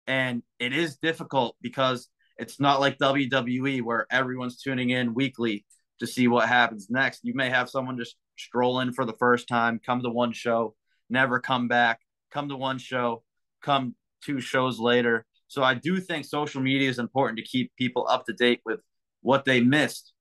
[0.07, 5.65] And it is difficult because it's not like WWE where everyone's tuning in weekly
[6.01, 7.21] to see what happens next.
[7.23, 10.75] You may have someone just stroll in for the first time, come to one show,
[11.11, 13.23] never come back, come to one show,
[13.63, 15.27] come two shows later.
[15.49, 18.81] So I do think social media is important to keep people up to date with
[19.23, 20.13] what they missed.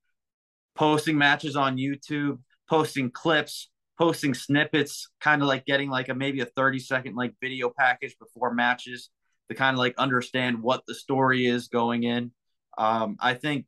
[0.76, 6.41] Posting matches on YouTube, posting clips, posting snippets, kind of like getting like a maybe
[6.41, 9.10] a 30 second like video package before matches
[9.49, 12.32] to kind of like understand what the story is going in.
[12.78, 13.65] Um, I think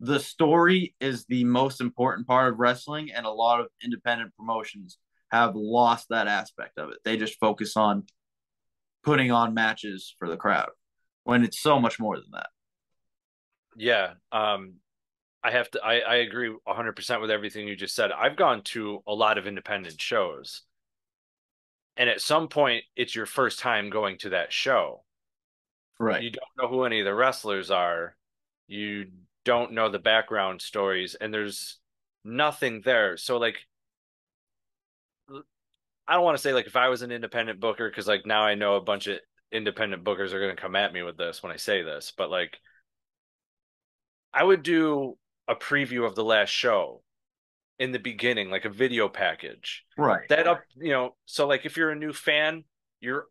[0.00, 4.98] the story is the most important part of wrestling, and a lot of independent promotions
[5.30, 6.98] have lost that aspect of it.
[7.04, 8.04] They just focus on
[9.04, 10.70] putting on matches for the crowd
[11.24, 12.48] when it's so much more than that.
[13.76, 14.14] Yeah.
[14.32, 14.74] Um,
[15.42, 18.10] I have to, I, I agree 100% with everything you just said.
[18.10, 20.62] I've gone to a lot of independent shows
[22.00, 25.04] and at some point it's your first time going to that show
[25.98, 28.16] right you don't know who any of the wrestlers are
[28.66, 29.06] you
[29.44, 31.78] don't know the background stories and there's
[32.24, 33.56] nothing there so like
[36.06, 38.42] i don't want to say like if i was an independent booker because like now
[38.42, 39.18] i know a bunch of
[39.52, 42.30] independent bookers are going to come at me with this when i say this but
[42.30, 42.58] like
[44.32, 45.16] i would do
[45.48, 47.02] a preview of the last show
[47.80, 49.84] in the beginning, like a video package.
[49.96, 50.28] Right.
[50.28, 52.64] That up, you know, so like if you're a new fan,
[53.00, 53.24] you're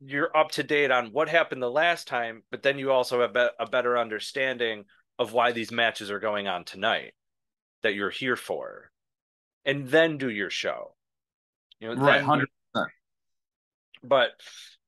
[0.00, 3.36] you're up to date on what happened the last time, but then you also have
[3.36, 4.84] a better understanding
[5.22, 7.14] of why these matches are going on tonight
[7.82, 8.90] that you're here for.
[9.64, 10.94] And then do your show.
[11.80, 12.90] You know, right, hundred percent.
[14.02, 14.30] But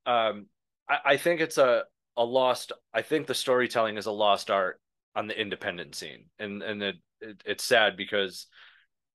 [0.04, 0.46] um
[0.88, 1.84] I, I think it's a
[2.16, 4.80] a lost I think the storytelling is a lost art
[5.16, 6.26] on the independent scene.
[6.38, 8.46] And and it, it it's sad because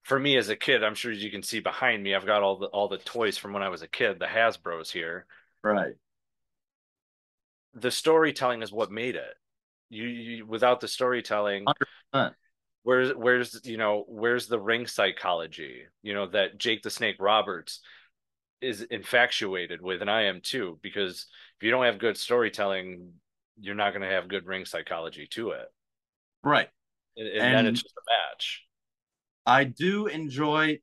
[0.04, 2.42] for me as a kid, I'm sure as you can see behind me, I've got
[2.42, 5.26] all the all the toys from when I was a kid, the Hasbro's here.
[5.64, 5.96] Right.
[7.74, 9.36] The storytelling is what made it.
[9.89, 11.65] You, you without the storytelling,
[12.13, 12.34] 100%.
[12.84, 15.84] where's where's you know where's the ring psychology?
[16.04, 17.82] You know that Jake the Snake Roberts
[18.62, 20.80] is infatuated with, and I am too.
[20.82, 21.25] Because
[21.58, 23.13] if you don't have good storytelling,
[23.60, 25.67] you're not going to have good ring psychology to it.
[26.43, 26.69] Right.
[27.17, 28.63] And, and, and then it's just a match.
[29.45, 30.80] I do enjoy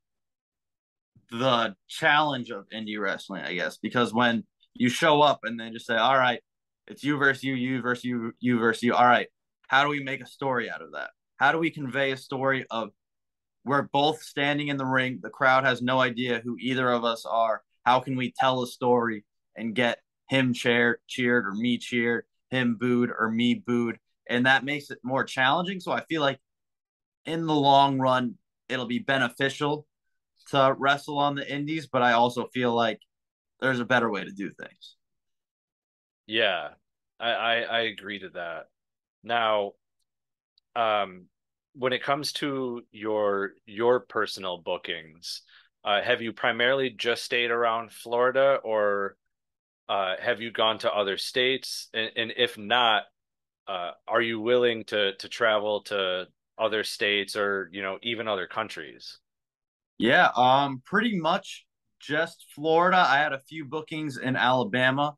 [1.31, 4.43] the challenge of indie wrestling, I guess, because when
[4.73, 6.41] you show up and then just say, "All right,
[6.87, 9.27] it's you versus you, you versus you, you versus you." All right,
[9.67, 11.11] how do we make a story out of that?
[11.37, 12.89] How do we convey a story of
[13.67, 17.25] we're both standing in the ring, the crowd has no idea who either of us
[17.25, 17.63] are.
[17.83, 19.25] How can we tell a story
[19.57, 23.97] and get him cheered, cheered or me cheered, him booed or me booed,
[24.29, 25.79] and that makes it more challenging.
[25.79, 26.39] So I feel like
[27.25, 28.35] in the long run,
[28.69, 29.85] it'll be beneficial
[30.49, 33.01] to wrestle on the indies, but I also feel like
[33.59, 34.96] there's a better way to do things.
[36.27, 36.69] Yeah,
[37.19, 38.67] I, I, I agree to that.
[39.23, 39.73] Now,
[40.75, 41.25] um,
[41.73, 45.41] when it comes to your your personal bookings,
[45.83, 49.15] uh, have you primarily just stayed around Florida, or
[49.89, 51.89] uh, have you gone to other states?
[51.93, 53.03] And, and if not,
[53.67, 58.47] uh, are you willing to to travel to other states or you know even other
[58.47, 59.19] countries?
[59.97, 61.65] Yeah, um, pretty much
[61.99, 62.97] just Florida.
[63.07, 65.15] I had a few bookings in Alabama,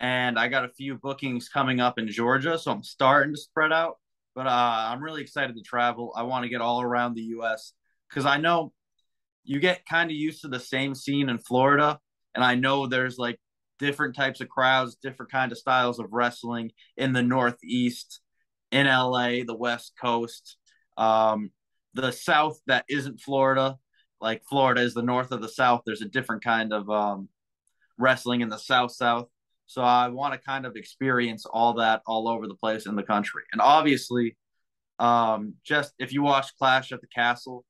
[0.00, 2.58] and I got a few bookings coming up in Georgia.
[2.58, 3.98] So I'm starting to spread out.
[4.34, 6.12] But uh, I'm really excited to travel.
[6.16, 7.74] I want to get all around the U.S.
[8.08, 8.72] because I know
[9.44, 11.98] you get kind of used to the same scene in Florida,
[12.34, 13.38] and I know there's like
[13.78, 18.20] different types of crowds, different kind of styles of wrestling in the Northeast,
[18.70, 20.56] in LA, the West Coast,
[20.96, 21.50] um,
[21.94, 23.78] the South that isn't Florida.
[24.20, 25.82] Like Florida is the north of the South.
[25.84, 27.28] There's a different kind of um,
[27.98, 29.28] wrestling in the South South.
[29.70, 33.04] So I want to kind of experience all that all over the place in the
[33.04, 33.44] country.
[33.52, 34.36] And obviously,
[34.98, 37.64] um, just if you watch Clash at the Castle,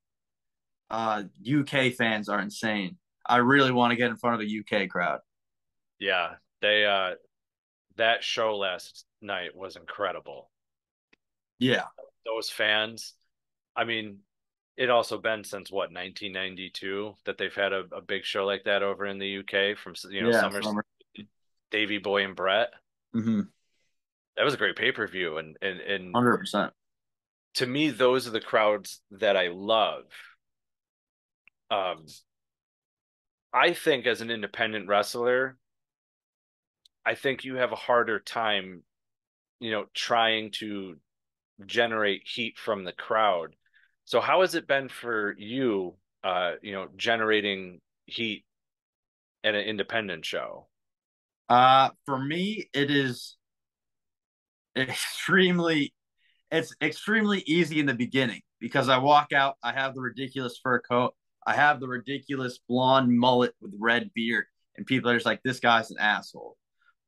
[0.88, 2.96] uh, UK fans are insane.
[3.26, 5.20] I really want to get in front of a UK crowd.
[5.98, 7.16] Yeah, they uh
[7.96, 10.50] that show last night was incredible.
[11.58, 11.84] Yeah.
[12.24, 13.12] Those fans,
[13.76, 14.20] I mean,
[14.78, 18.82] it also been since what 1992 that they've had a, a big show like that
[18.82, 20.84] over in the UK from you know yeah, Summer, Summer.
[21.70, 22.70] Davey Boy and Bret.
[23.14, 23.42] Mm-hmm.
[24.36, 26.72] That was a great pay per view, and and and hundred percent.
[27.54, 30.04] To me, those are the crowds that I love.
[31.70, 32.06] Um,
[33.52, 35.56] I think as an independent wrestler,
[37.04, 38.82] I think you have a harder time,
[39.58, 40.96] you know, trying to
[41.66, 43.54] generate heat from the crowd.
[44.04, 48.44] So how has it been for you, uh, you know, generating heat
[49.44, 50.69] at an independent show?
[51.50, 53.36] Uh, for me, it is
[54.74, 55.92] extremely,
[56.50, 60.80] it's extremely easy in the beginning because I walk out, I have the ridiculous fur
[60.80, 61.14] coat,
[61.46, 65.60] I have the ridiculous blonde mullet with red beard, and people are just like, this
[65.60, 66.56] guy's an asshole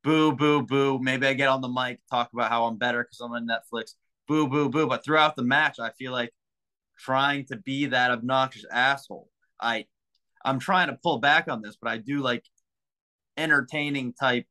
[0.03, 0.99] boo, boo, boo.
[0.99, 3.95] Maybe I get on the mic, talk about how I'm better because I'm on Netflix.
[4.29, 4.87] Boo, boo, boo.
[4.87, 6.33] But throughout the match, I feel like
[6.99, 9.29] trying to be that obnoxious asshole.
[9.61, 9.87] I
[10.45, 12.45] I'm trying to pull back on this, but I do like
[13.37, 14.47] entertaining type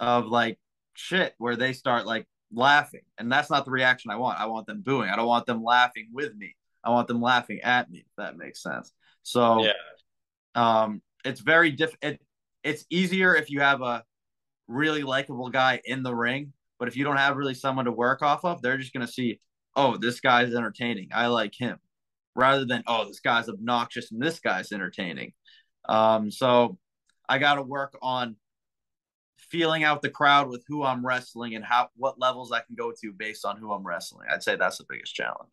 [0.00, 0.58] of like
[0.94, 3.02] shit where they start like laughing.
[3.18, 4.40] And that's not the reaction I want.
[4.40, 5.08] I want them booing.
[5.08, 6.54] I don't want them laughing with me.
[6.84, 8.92] I want them laughing at me, if that makes sense.
[9.22, 9.72] So yeah.
[10.54, 12.20] um it's very diff it,
[12.64, 14.04] it's easier if you have a
[14.68, 16.52] really likable guy in the ring.
[16.78, 19.12] But if you don't have really someone to work off of, they're just going to
[19.12, 19.40] see,
[19.76, 21.10] oh, this guy's entertaining.
[21.14, 21.78] I like him.
[22.34, 25.32] Rather than, oh, this guy's obnoxious and this guy's entertaining.
[25.88, 26.78] Um, so
[27.32, 28.36] I got to work on
[29.38, 32.92] feeling out the crowd with who I'm wrestling and how what levels I can go
[33.00, 34.28] to based on who I'm wrestling.
[34.30, 35.50] I'd say that's the biggest challenge.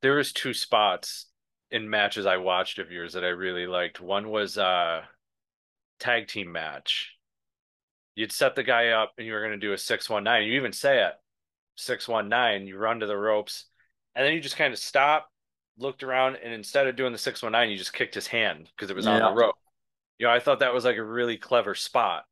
[0.00, 1.26] There was two spots
[1.70, 4.00] in matches I watched of yours that I really liked.
[4.00, 5.02] One was a
[5.98, 7.16] tag team match.
[8.14, 10.50] You'd set the guy up and you were going to do a 619.
[10.50, 11.12] You even say it
[11.76, 12.66] 619.
[12.66, 13.66] You run to the ropes
[14.14, 15.29] and then you just kind of stop,
[15.80, 18.96] looked around, and instead of doing the 619, you just kicked his hand because it
[18.96, 19.20] was yeah.
[19.20, 19.54] on the rope.
[20.18, 22.24] You know, I thought that was like a really clever spot.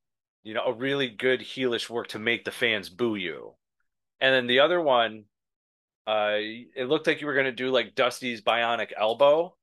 [0.43, 3.55] You know, a really good heelish work to make the fans boo you.
[4.21, 5.25] And then the other one,
[6.07, 9.55] uh, it looked like you were going to do like Dusty's bionic elbow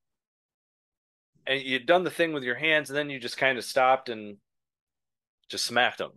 [1.47, 4.09] and you'd done the thing with your hands, and then you just kind of stopped
[4.09, 4.37] and
[5.49, 6.11] just smacked them.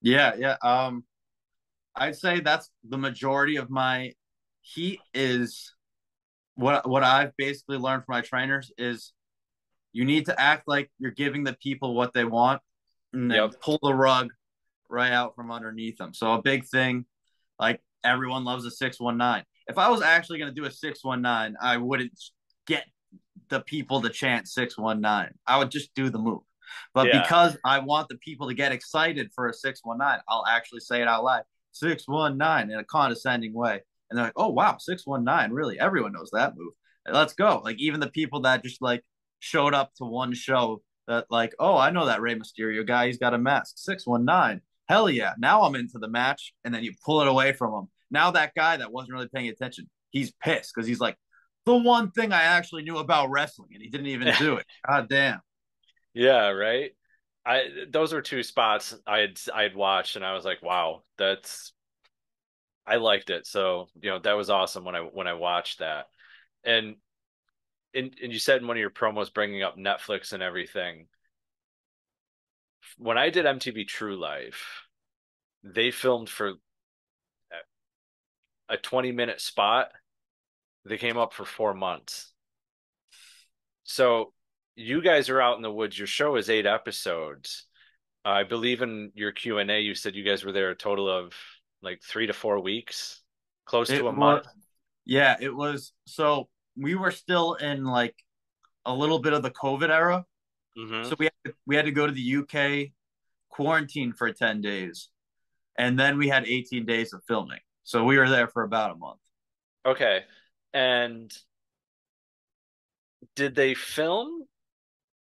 [0.00, 0.56] Yeah, yeah.
[0.62, 1.04] Um,
[1.94, 4.12] I'd say that's the majority of my
[4.60, 5.74] heat is
[6.54, 9.12] what what I've basically learned from my trainers is
[9.92, 12.62] you need to act like you're giving the people what they want
[13.12, 13.52] and yep.
[13.60, 14.30] pull the rug
[14.88, 16.14] right out from underneath them.
[16.14, 17.04] So a big thing,
[17.58, 19.44] like everyone loves a six one nine.
[19.68, 22.12] If I was actually going to do a six one nine, I wouldn't
[22.66, 22.84] get
[23.48, 25.34] the people to chant 619.
[25.46, 26.40] I would just do the move.
[26.94, 27.22] But yeah.
[27.22, 31.08] because I want the people to get excited for a 619, I'll actually say it
[31.08, 33.82] out loud 619 in a condescending way.
[34.12, 35.54] And they're like, oh, wow, 619.
[35.54, 35.80] Really?
[35.80, 36.74] Everyone knows that move.
[37.10, 37.60] Let's go.
[37.64, 39.02] Like, even the people that just like
[39.40, 43.06] showed up to one show that, like, oh, I know that Rey Mysterio guy.
[43.06, 43.74] He's got a mask.
[43.78, 44.60] 619.
[44.88, 45.32] Hell yeah.
[45.38, 46.52] Now I'm into the match.
[46.64, 47.88] And then you pull it away from him.
[48.10, 51.16] Now that guy that wasn't really paying attention, he's pissed because he's like,
[51.64, 54.66] the one thing I actually knew about wrestling, and he didn't even do it.
[54.86, 55.40] God damn.
[56.14, 56.92] Yeah, right.
[57.44, 61.02] I those were two spots I had I had watched, and I was like, wow,
[61.18, 61.72] that's
[62.86, 63.46] I liked it.
[63.46, 66.06] So you know that was awesome when I when I watched that,
[66.64, 66.96] and
[67.94, 71.06] and and you said in one of your promos bringing up Netflix and everything.
[72.98, 74.86] When I did MTV True Life,
[75.62, 76.54] they filmed for
[78.68, 79.92] a 20 minute spot
[80.84, 82.32] they came up for four months.
[83.84, 84.32] So
[84.74, 85.98] you guys are out in the woods.
[85.98, 87.66] Your show is eight episodes.
[88.24, 91.08] I believe in your Q and A, you said you guys were there a total
[91.08, 91.32] of
[91.82, 93.22] like three to four weeks,
[93.64, 94.46] close It to a was, month.
[95.04, 95.92] yeah, it was.
[96.06, 98.14] So we were still in like
[98.84, 100.24] a little bit of the COVID era.
[100.76, 102.92] hmm So we had to, we had to go to the UK,
[103.50, 105.08] quarantine for 10 days,
[105.76, 107.60] and then we had 18 days of filming.
[107.84, 109.18] So we were there for about a month.
[109.84, 110.22] Okay,
[110.72, 111.32] and
[113.34, 114.41] did they film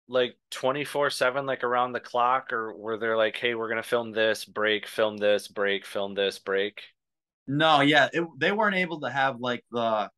[0.08, 4.44] like 24/7 like around the clock or were they like hey we're gonna film this
[4.44, 6.82] break film this break film this break
[7.46, 10.10] No, yeah, it, they weren't able to have like the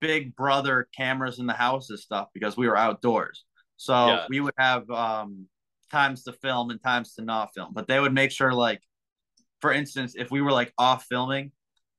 [0.00, 3.44] big brother cameras in the house and stuff because we were outdoors.
[3.76, 5.46] So yeah we would have um
[5.90, 7.72] times to film and times to not film.
[7.72, 8.80] But they would make sure like
[9.60, 11.52] for instance, if we were like off filming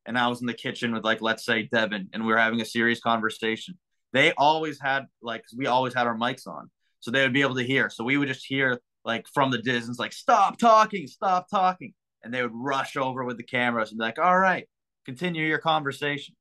[0.06, 2.62] and I was in the kitchen with like let's say Devin and we were having
[2.62, 3.78] a serious conversation,
[4.12, 6.70] they always had like we always had our mics on.
[7.04, 7.89] So they would be able to hear.
[7.89, 11.93] So we would just hear like from the distance, like, stop talking, stop talking.
[12.24, 14.68] And they would rush over with the cameras and be like, all right,
[15.06, 16.36] continue your conversation.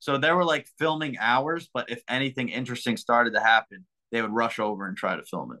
[0.00, 4.32] So there were like filming hours, but if anything interesting started to happen, they would
[4.34, 5.60] rush over and try to film it.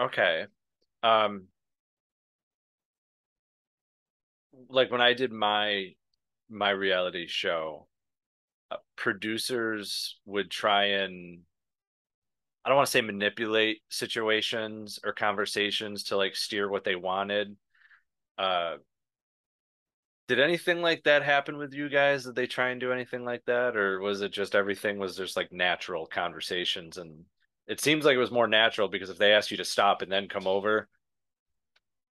[0.00, 0.46] okay
[1.02, 1.48] um
[4.68, 5.94] like when I did my
[6.48, 7.88] my reality show
[8.70, 11.40] uh, producers would try and
[12.66, 17.56] I don't want to say manipulate situations or conversations to like steer what they wanted
[18.38, 18.76] uh
[20.28, 22.24] Did anything like that happen with you guys?
[22.24, 23.76] Did they try and do anything like that?
[23.76, 26.98] Or was it just everything was just like natural conversations?
[26.98, 27.24] And
[27.68, 30.10] it seems like it was more natural because if they asked you to stop and
[30.10, 30.88] then come over,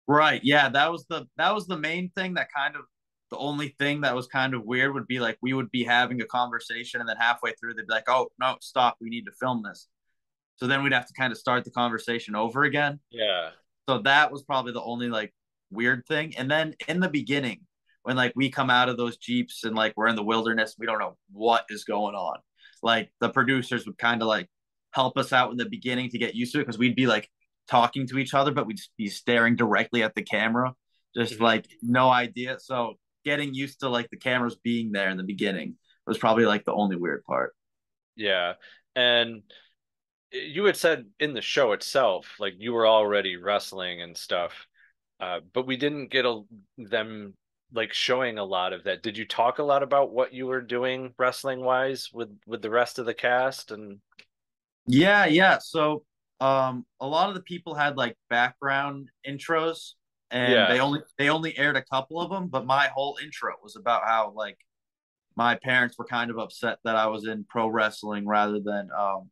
[0.07, 0.40] Right.
[0.42, 2.82] Yeah, that was the that was the main thing that kind of
[3.30, 6.20] the only thing that was kind of weird would be like we would be having
[6.20, 8.96] a conversation and then halfway through they'd be like, "Oh, no, stop.
[9.01, 9.88] We need to film this."
[10.61, 13.01] So then we'd have to kind of start the conversation over again.
[13.11, 13.51] yeah,
[13.89, 15.33] So that was probably the only like
[15.71, 16.37] weird thing.
[16.37, 17.63] And then in the beginning,
[18.03, 20.87] when like we come out of those Jeeps and like we're in the wilderness, we
[20.87, 22.39] don't know what is going on.
[22.83, 24.49] Like the producers would kind of like
[24.93, 27.31] help us out in the beginning to get used to it because we'd be like
[27.69, 30.75] talking to each other, but we'd be staring directly at the camera,
[31.17, 31.41] just Mhm.
[31.41, 32.59] like no idea.
[32.59, 32.95] So
[33.25, 36.73] getting used to like the cameras being there in the beginning was probably like the
[36.73, 37.55] only weird part.
[38.17, 38.55] yeah.
[38.97, 39.43] And
[40.33, 44.66] you had said in the show itself, like you were already wrestling and stuff,
[45.20, 46.43] uh, but we didn't get a,
[46.78, 47.35] them
[47.72, 49.03] like showing a lot of that.
[49.03, 52.70] Did you talk a lot about what you were doing wrestling wise with with the
[52.70, 53.70] rest of the cast?
[53.70, 54.01] And
[54.87, 55.59] Yeah, yeah.
[55.59, 56.05] So
[56.41, 59.93] um a lot of the people had like background intros
[60.31, 63.55] and yeah, they only they only aired a couple of them, but my whole intro
[63.62, 64.59] was about how like
[65.37, 69.31] my parents were kind of upset that I was in pro wrestling rather than um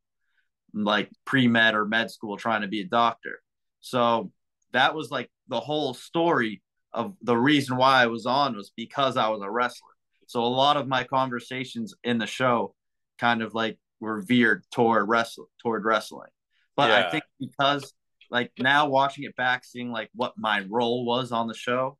[0.74, 3.40] like pre-med or med school trying to be a doctor.
[3.80, 4.32] So
[4.72, 6.62] that was like the whole story
[6.92, 9.88] of the reason why I was on was because I was a wrestler.
[10.26, 12.74] So a lot of my conversations in the show
[13.18, 16.28] kind of like were veered toward wrestle toward wrestling.
[16.76, 17.92] But I think because
[18.30, 21.98] like now watching it back, seeing like what my role was on the show,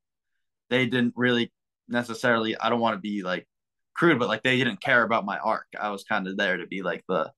[0.71, 1.53] they didn't really
[1.89, 3.49] necessarily I don't want to be like
[3.95, 5.67] crude, but like they didn't care about my arc.
[5.81, 7.33] I was kind of there to be like the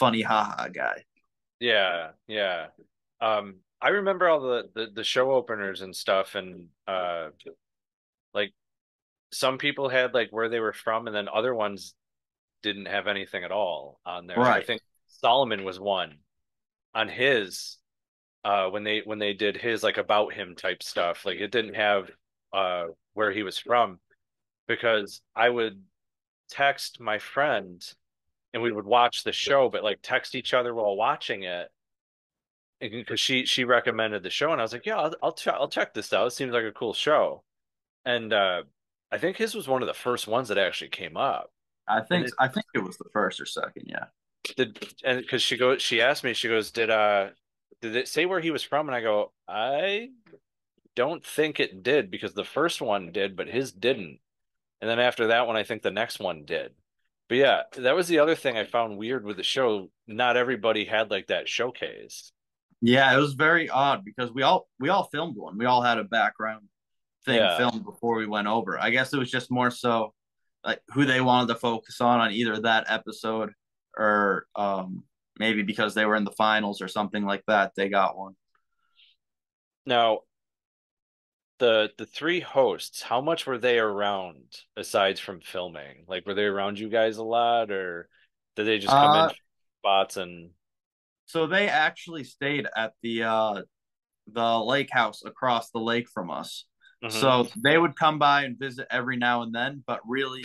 [0.00, 1.04] funny haha guy.
[1.60, 2.68] yeah, yeah.
[3.20, 7.28] Um, I remember all the, the the show openers and stuff, and uh,
[8.34, 8.52] like
[9.32, 11.94] some people had like where they were from, and then other ones
[12.62, 14.38] didn't have anything at all on there.
[14.38, 16.18] Like I think Solomon was one
[16.94, 17.76] on his
[18.44, 21.26] uh when they when they did his like about him type stuff.
[21.26, 22.10] Like it didn't have
[22.52, 24.00] uh where he was from
[24.66, 25.82] because I would
[26.50, 27.82] text my friend
[28.52, 31.70] and we would watch the show, but like text each other while watching it
[32.80, 35.68] because she she recommended the show and I was like, yeah, I'll I'll, ch- I'll
[35.68, 36.28] check this out.
[36.28, 37.42] It seems like a cool show.
[38.04, 38.62] And uh
[39.12, 41.52] I think his was one of the first ones that actually came up.
[41.86, 44.06] I think it I think it was the first or second, yeah.
[44.56, 47.28] did and because she goes she asked me, she goes, Did uh
[47.82, 48.88] did it say where he was from?
[48.88, 50.10] And I go, I
[50.96, 54.20] don't think it did because the first one did, but his didn't.
[54.80, 56.72] And then after that one, I think the next one did.
[57.30, 59.88] But yeah, that was the other thing I found weird with the show.
[60.08, 62.32] Not everybody had like that showcase.
[62.80, 65.56] Yeah, it was very odd because we all we all filmed one.
[65.56, 66.66] We all had a background
[67.24, 67.56] thing Yeah.
[67.56, 68.80] filmed before we went over.
[68.80, 70.12] I guess it was just more so
[70.64, 73.52] like who they wanted to focus on on either that episode
[73.96, 75.04] or um
[75.38, 78.34] maybe because they were in the finals or something like that, they got one.
[79.86, 80.20] Now,
[81.60, 84.44] the the three hosts, how much were they around
[84.76, 86.06] aside from filming?
[86.08, 88.08] Like, were they around you guys a lot, or
[88.56, 89.34] did they just come in Uh
[89.80, 90.52] spots and
[91.26, 93.62] So they actually stayed at the uh
[94.32, 96.66] the lake house across the lake from us.
[97.02, 97.10] Mhm.
[97.10, 100.44] So they would come by and visit every now and then, but really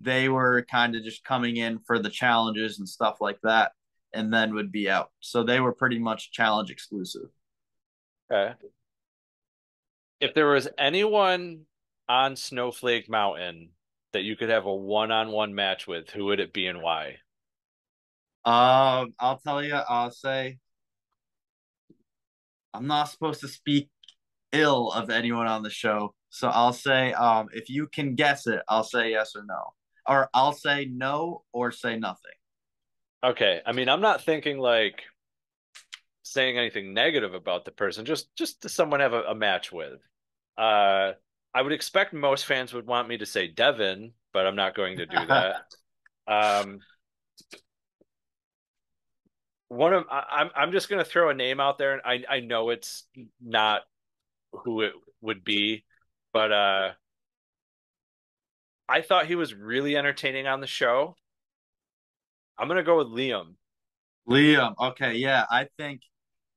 [0.00, 3.72] they were kind of just coming in for the challenges and stuff like that
[4.14, 5.10] and then would be out.
[5.20, 7.30] So they were pretty much challenge exclusive.
[8.30, 8.54] Okay.
[10.20, 11.62] If there was anyone
[12.08, 13.70] on Snowflake Mountain
[14.12, 17.16] that you could have a one-on-one match with, who would it be and why?
[18.44, 20.58] Um, I'll tell you, I'll say
[22.72, 23.88] I'm not supposed to speak
[24.52, 26.14] ill of anyone on the show.
[26.30, 29.74] So I'll say, um, if you can guess it, I'll say yes or no.
[30.06, 32.32] Or I'll say no or say nothing.
[33.22, 33.60] Okay.
[33.66, 35.02] I mean, I'm not thinking like
[36.32, 40.00] saying anything negative about the person, just just to someone have a, a match with.
[40.56, 41.12] Uh
[41.54, 44.98] I would expect most fans would want me to say Devin, but I'm not going
[44.98, 45.56] to do that.
[46.26, 46.80] um
[49.68, 52.40] one of I, I'm I'm just gonna throw a name out there and I I
[52.40, 53.04] know it's
[53.40, 53.82] not
[54.52, 55.84] who it would be,
[56.32, 56.90] but uh
[58.88, 61.14] I thought he was really entertaining on the show.
[62.58, 63.54] I'm gonna go with Liam.
[64.28, 64.74] Liam.
[64.78, 65.44] Okay, yeah.
[65.50, 66.02] I think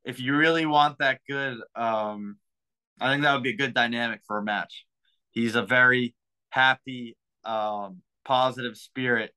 [0.05, 2.37] if you really want that good, um,
[2.99, 4.85] I think that would be a good dynamic for a match.
[5.31, 6.15] He's a very
[6.49, 9.33] happy, um, positive spirit.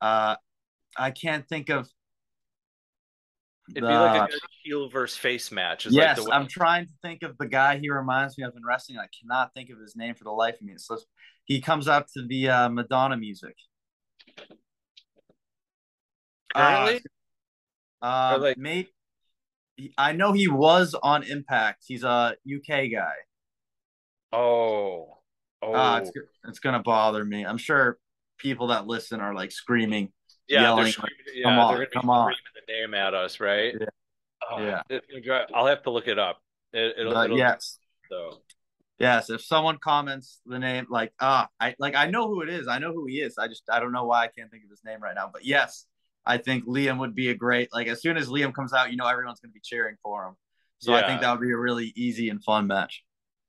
[0.00, 0.36] Uh,
[0.96, 1.88] I can't think of.
[3.70, 5.86] It'd the- be like a heel versus face match.
[5.86, 8.44] is yes, like the way- I'm trying to think of the guy he reminds me
[8.44, 8.98] of in wrestling.
[8.98, 10.74] I cannot think of his name for the life of me.
[10.76, 10.98] So
[11.44, 13.56] he comes out to the uh, Madonna music.
[16.54, 17.02] currently.
[18.02, 18.90] Uh, Or like- mate,
[19.98, 21.84] I know he was on Impact.
[21.86, 23.14] He's a UK guy.
[24.32, 25.18] oh,
[25.62, 26.10] oh, Ah, it's
[26.48, 27.44] it's gonna bother me.
[27.44, 27.98] I'm sure
[28.38, 30.12] people that listen are like screaming.
[30.48, 32.34] yeah, yelling, they're screaming, yeah, "Come on, come on."
[32.66, 33.74] the name at us, right?
[33.78, 33.86] Yeah.
[34.50, 34.82] Oh, Yeah.
[34.88, 36.40] it- I'll have to look it up.
[36.72, 37.78] It, it'll yes,
[38.10, 38.42] though.
[38.98, 39.30] yes.
[39.30, 42.68] If someone comments the name, like ah, I like I know who it is.
[42.68, 43.38] I know who he is.
[43.38, 45.30] I just I don't know why I can't think of his name right now.
[45.32, 45.86] But yes,
[46.26, 48.96] I think Liam would be a great like as soon as Liam comes out, you
[48.96, 50.34] know everyone's gonna be cheering for him.
[50.78, 53.02] So I think that would be a really easy and fun match.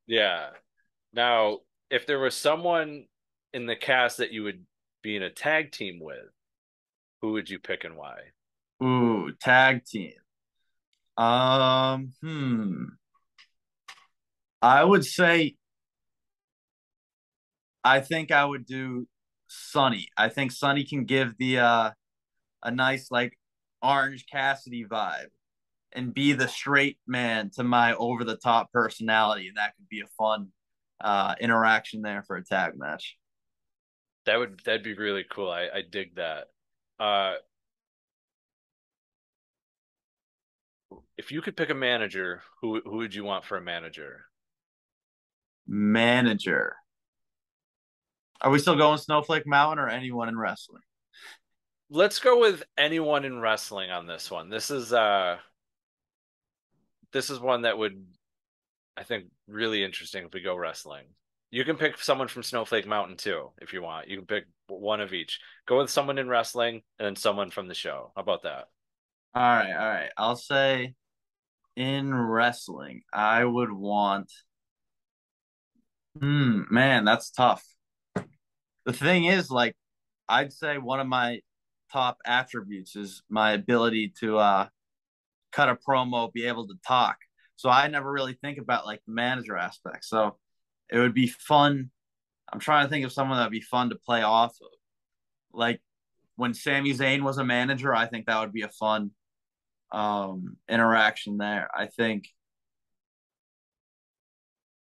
[0.06, 0.48] Yeah.
[1.12, 1.60] Now,
[1.90, 3.06] if there was someone
[3.54, 4.66] in the cast that you would
[5.04, 6.30] be in a tag team with,
[7.22, 8.18] who would you pick and why?
[8.82, 10.14] Ooh, tag team.
[11.18, 12.84] Um, hmm.
[14.62, 15.56] I would say
[17.84, 19.08] I think I would do
[19.48, 20.08] Sunny.
[20.18, 21.92] I think Sunny can give the uh
[22.64, 23.38] a nice like
[23.82, 25.30] Orange Cassidy vibe
[25.94, 30.02] and be the straight man to my over the top personality, and that could be
[30.02, 30.50] a fun
[31.00, 33.18] uh interaction there for a tag match.
[34.26, 35.50] That would that'd be really cool.
[35.50, 36.48] I I dig that.
[37.00, 37.36] Uh
[41.18, 44.26] if you could pick a manager, who who would you want for a manager?
[45.68, 46.76] Manager.
[48.42, 50.84] Are we still going Snowflake Mountain or anyone in wrestling?
[51.90, 54.50] Let's go with anyone in wrestling on this one.
[54.50, 55.38] This is uh
[57.14, 58.06] this is one that would
[58.98, 61.06] I think really interesting if we go wrestling.
[61.50, 64.10] You can pick someone from Snowflake Mountain too if you want.
[64.10, 65.40] You can pick one of each.
[65.66, 68.12] Go with someone in wrestling and then someone from the show.
[68.16, 68.66] How about that?
[69.34, 70.10] All right, all right.
[70.18, 70.94] I'll say
[71.78, 74.32] in wrestling, I would want.
[76.20, 77.64] Hmm, man, that's tough.
[78.86, 79.76] The thing is, like,
[80.28, 81.42] I'd say one of my
[81.92, 84.68] top attributes is my ability to uh
[85.52, 87.18] cut a promo, be able to talk.
[87.56, 90.06] So I never really think about like the manager aspect.
[90.06, 90.38] So
[90.90, 91.90] it would be fun.
[92.52, 94.70] I'm trying to think of someone that'd be fun to play off of.
[95.54, 95.82] Like
[96.36, 99.12] when Sami Zayn was a manager, I think that would be a fun
[99.92, 101.70] um interaction there.
[101.76, 102.28] I think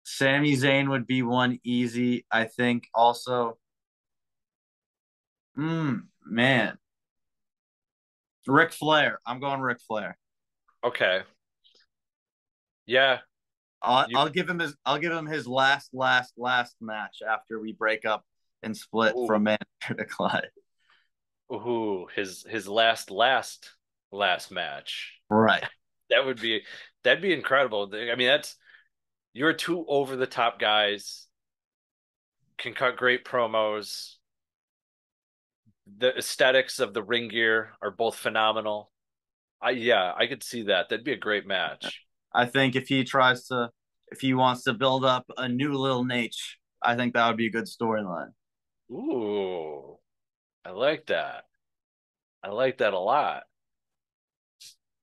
[0.04, 2.26] Sami Zayn would be one easy.
[2.32, 3.58] I think also
[5.56, 5.96] Hmm,
[6.26, 6.78] man.
[8.48, 9.20] Ric Flair.
[9.26, 10.18] I'm going Ric Flair.
[10.84, 11.22] Okay.
[12.86, 13.20] Yeah,
[13.82, 17.60] I'll, You- I'll give him his I'll give him his last last last match after
[17.60, 18.26] we break up
[18.64, 19.28] and split Ooh.
[19.28, 20.50] from manager to Clyde.
[21.52, 23.72] Ooh, his his last last
[24.12, 25.14] last match.
[25.30, 25.64] Right.
[26.10, 26.64] That would be
[27.04, 27.90] that'd be incredible.
[27.94, 28.56] I mean, that's
[29.34, 31.28] you're two over the top guys,
[32.58, 34.16] can cut great promos.
[35.98, 38.92] The aesthetics of the ring gear are both phenomenal.
[39.62, 40.90] I yeah, I could see that.
[40.90, 42.02] That'd be a great match.
[42.34, 43.70] I think if he tries to
[44.12, 47.48] if he wants to build up a new little Naitch, I think that would be
[47.48, 48.32] a good storyline.
[48.92, 49.98] Ooh,
[50.66, 51.44] I like that.
[52.44, 53.44] I like that a lot.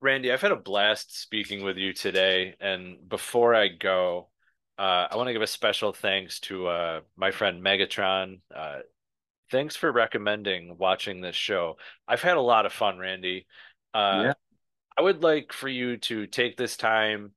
[0.01, 2.55] Randy, I've had a blast speaking with you today.
[2.61, 4.29] And before I go,
[4.79, 8.41] uh, I want to give a special thanks to uh, my friend Megatron.
[8.55, 8.81] Uh,
[9.51, 11.77] thanks for recommending watching this show.
[12.07, 13.47] I've had a lot of fun, Randy.
[13.95, 14.33] Uh, Yeah.
[14.99, 17.33] I would like for you to take this time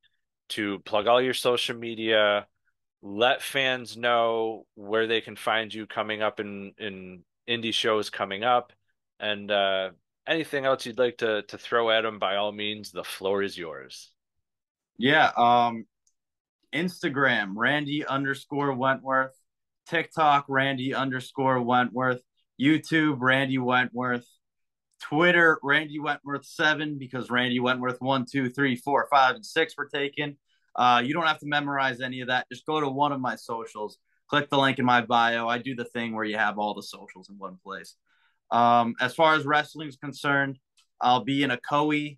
[0.49, 2.47] to plug all your social media,
[3.01, 8.43] let fans know where they can find you coming up in in indie shows coming
[8.43, 8.73] up,
[9.19, 9.91] and uh,
[10.25, 12.19] anything else you'd like to to throw at them.
[12.19, 14.11] By all means, the floor is yours.
[14.97, 15.31] Yeah.
[15.37, 15.85] Um,
[16.73, 19.38] Instagram, Randy underscore Wentworth.
[19.89, 22.21] TikTok, Randy underscore Wentworth.
[22.61, 24.27] YouTube, Randy Wentworth.
[25.01, 29.87] Twitter, Randy Wentworth seven because Randy Wentworth one, two, three, four, five, and six were
[29.87, 30.37] taken.
[30.75, 32.47] Uh, you don't have to memorize any of that.
[32.51, 35.47] Just go to one of my socials, click the link in my bio.
[35.47, 37.95] I do the thing where you have all the socials in one place.
[38.51, 40.59] Um, as far as wrestling is concerned,
[41.01, 42.17] I'll be in Ocoee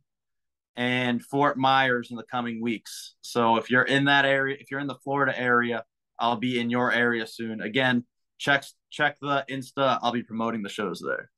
[0.75, 3.15] and Fort Myers in the coming weeks.
[3.21, 5.83] So if you're in that area, if you're in the Florida area,
[6.21, 7.61] I'll be in your area soon.
[7.61, 8.05] Again,
[8.37, 9.99] check check the Insta.
[10.01, 11.31] I'll be promoting the shows there.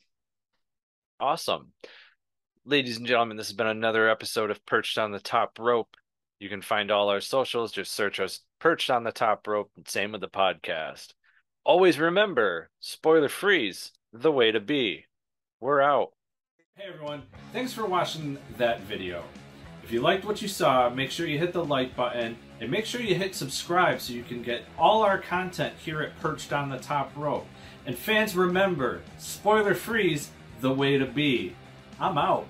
[1.19, 1.71] Awesome.
[2.65, 5.95] Ladies and gentlemen, this has been another episode of Perched on the Top Rope.
[6.39, 7.71] You can find all our socials.
[7.71, 9.71] Just search us Perched on the Top Rope.
[9.87, 11.13] Same with the podcast.
[11.63, 15.05] Always remember, spoiler freeze, the way to be.
[15.61, 16.09] We're out.
[16.75, 17.23] Hey everyone,
[17.53, 19.23] thanks for watching that video.
[19.83, 22.85] If you liked what you saw, make sure you hit the like button and make
[22.85, 26.69] sure you hit subscribe so you can get all our content here at Perched on
[26.69, 27.47] the Top Rope.
[27.85, 30.31] And fans remember, spoiler freeze,
[30.61, 31.55] the way to be.
[31.99, 32.47] I'm out.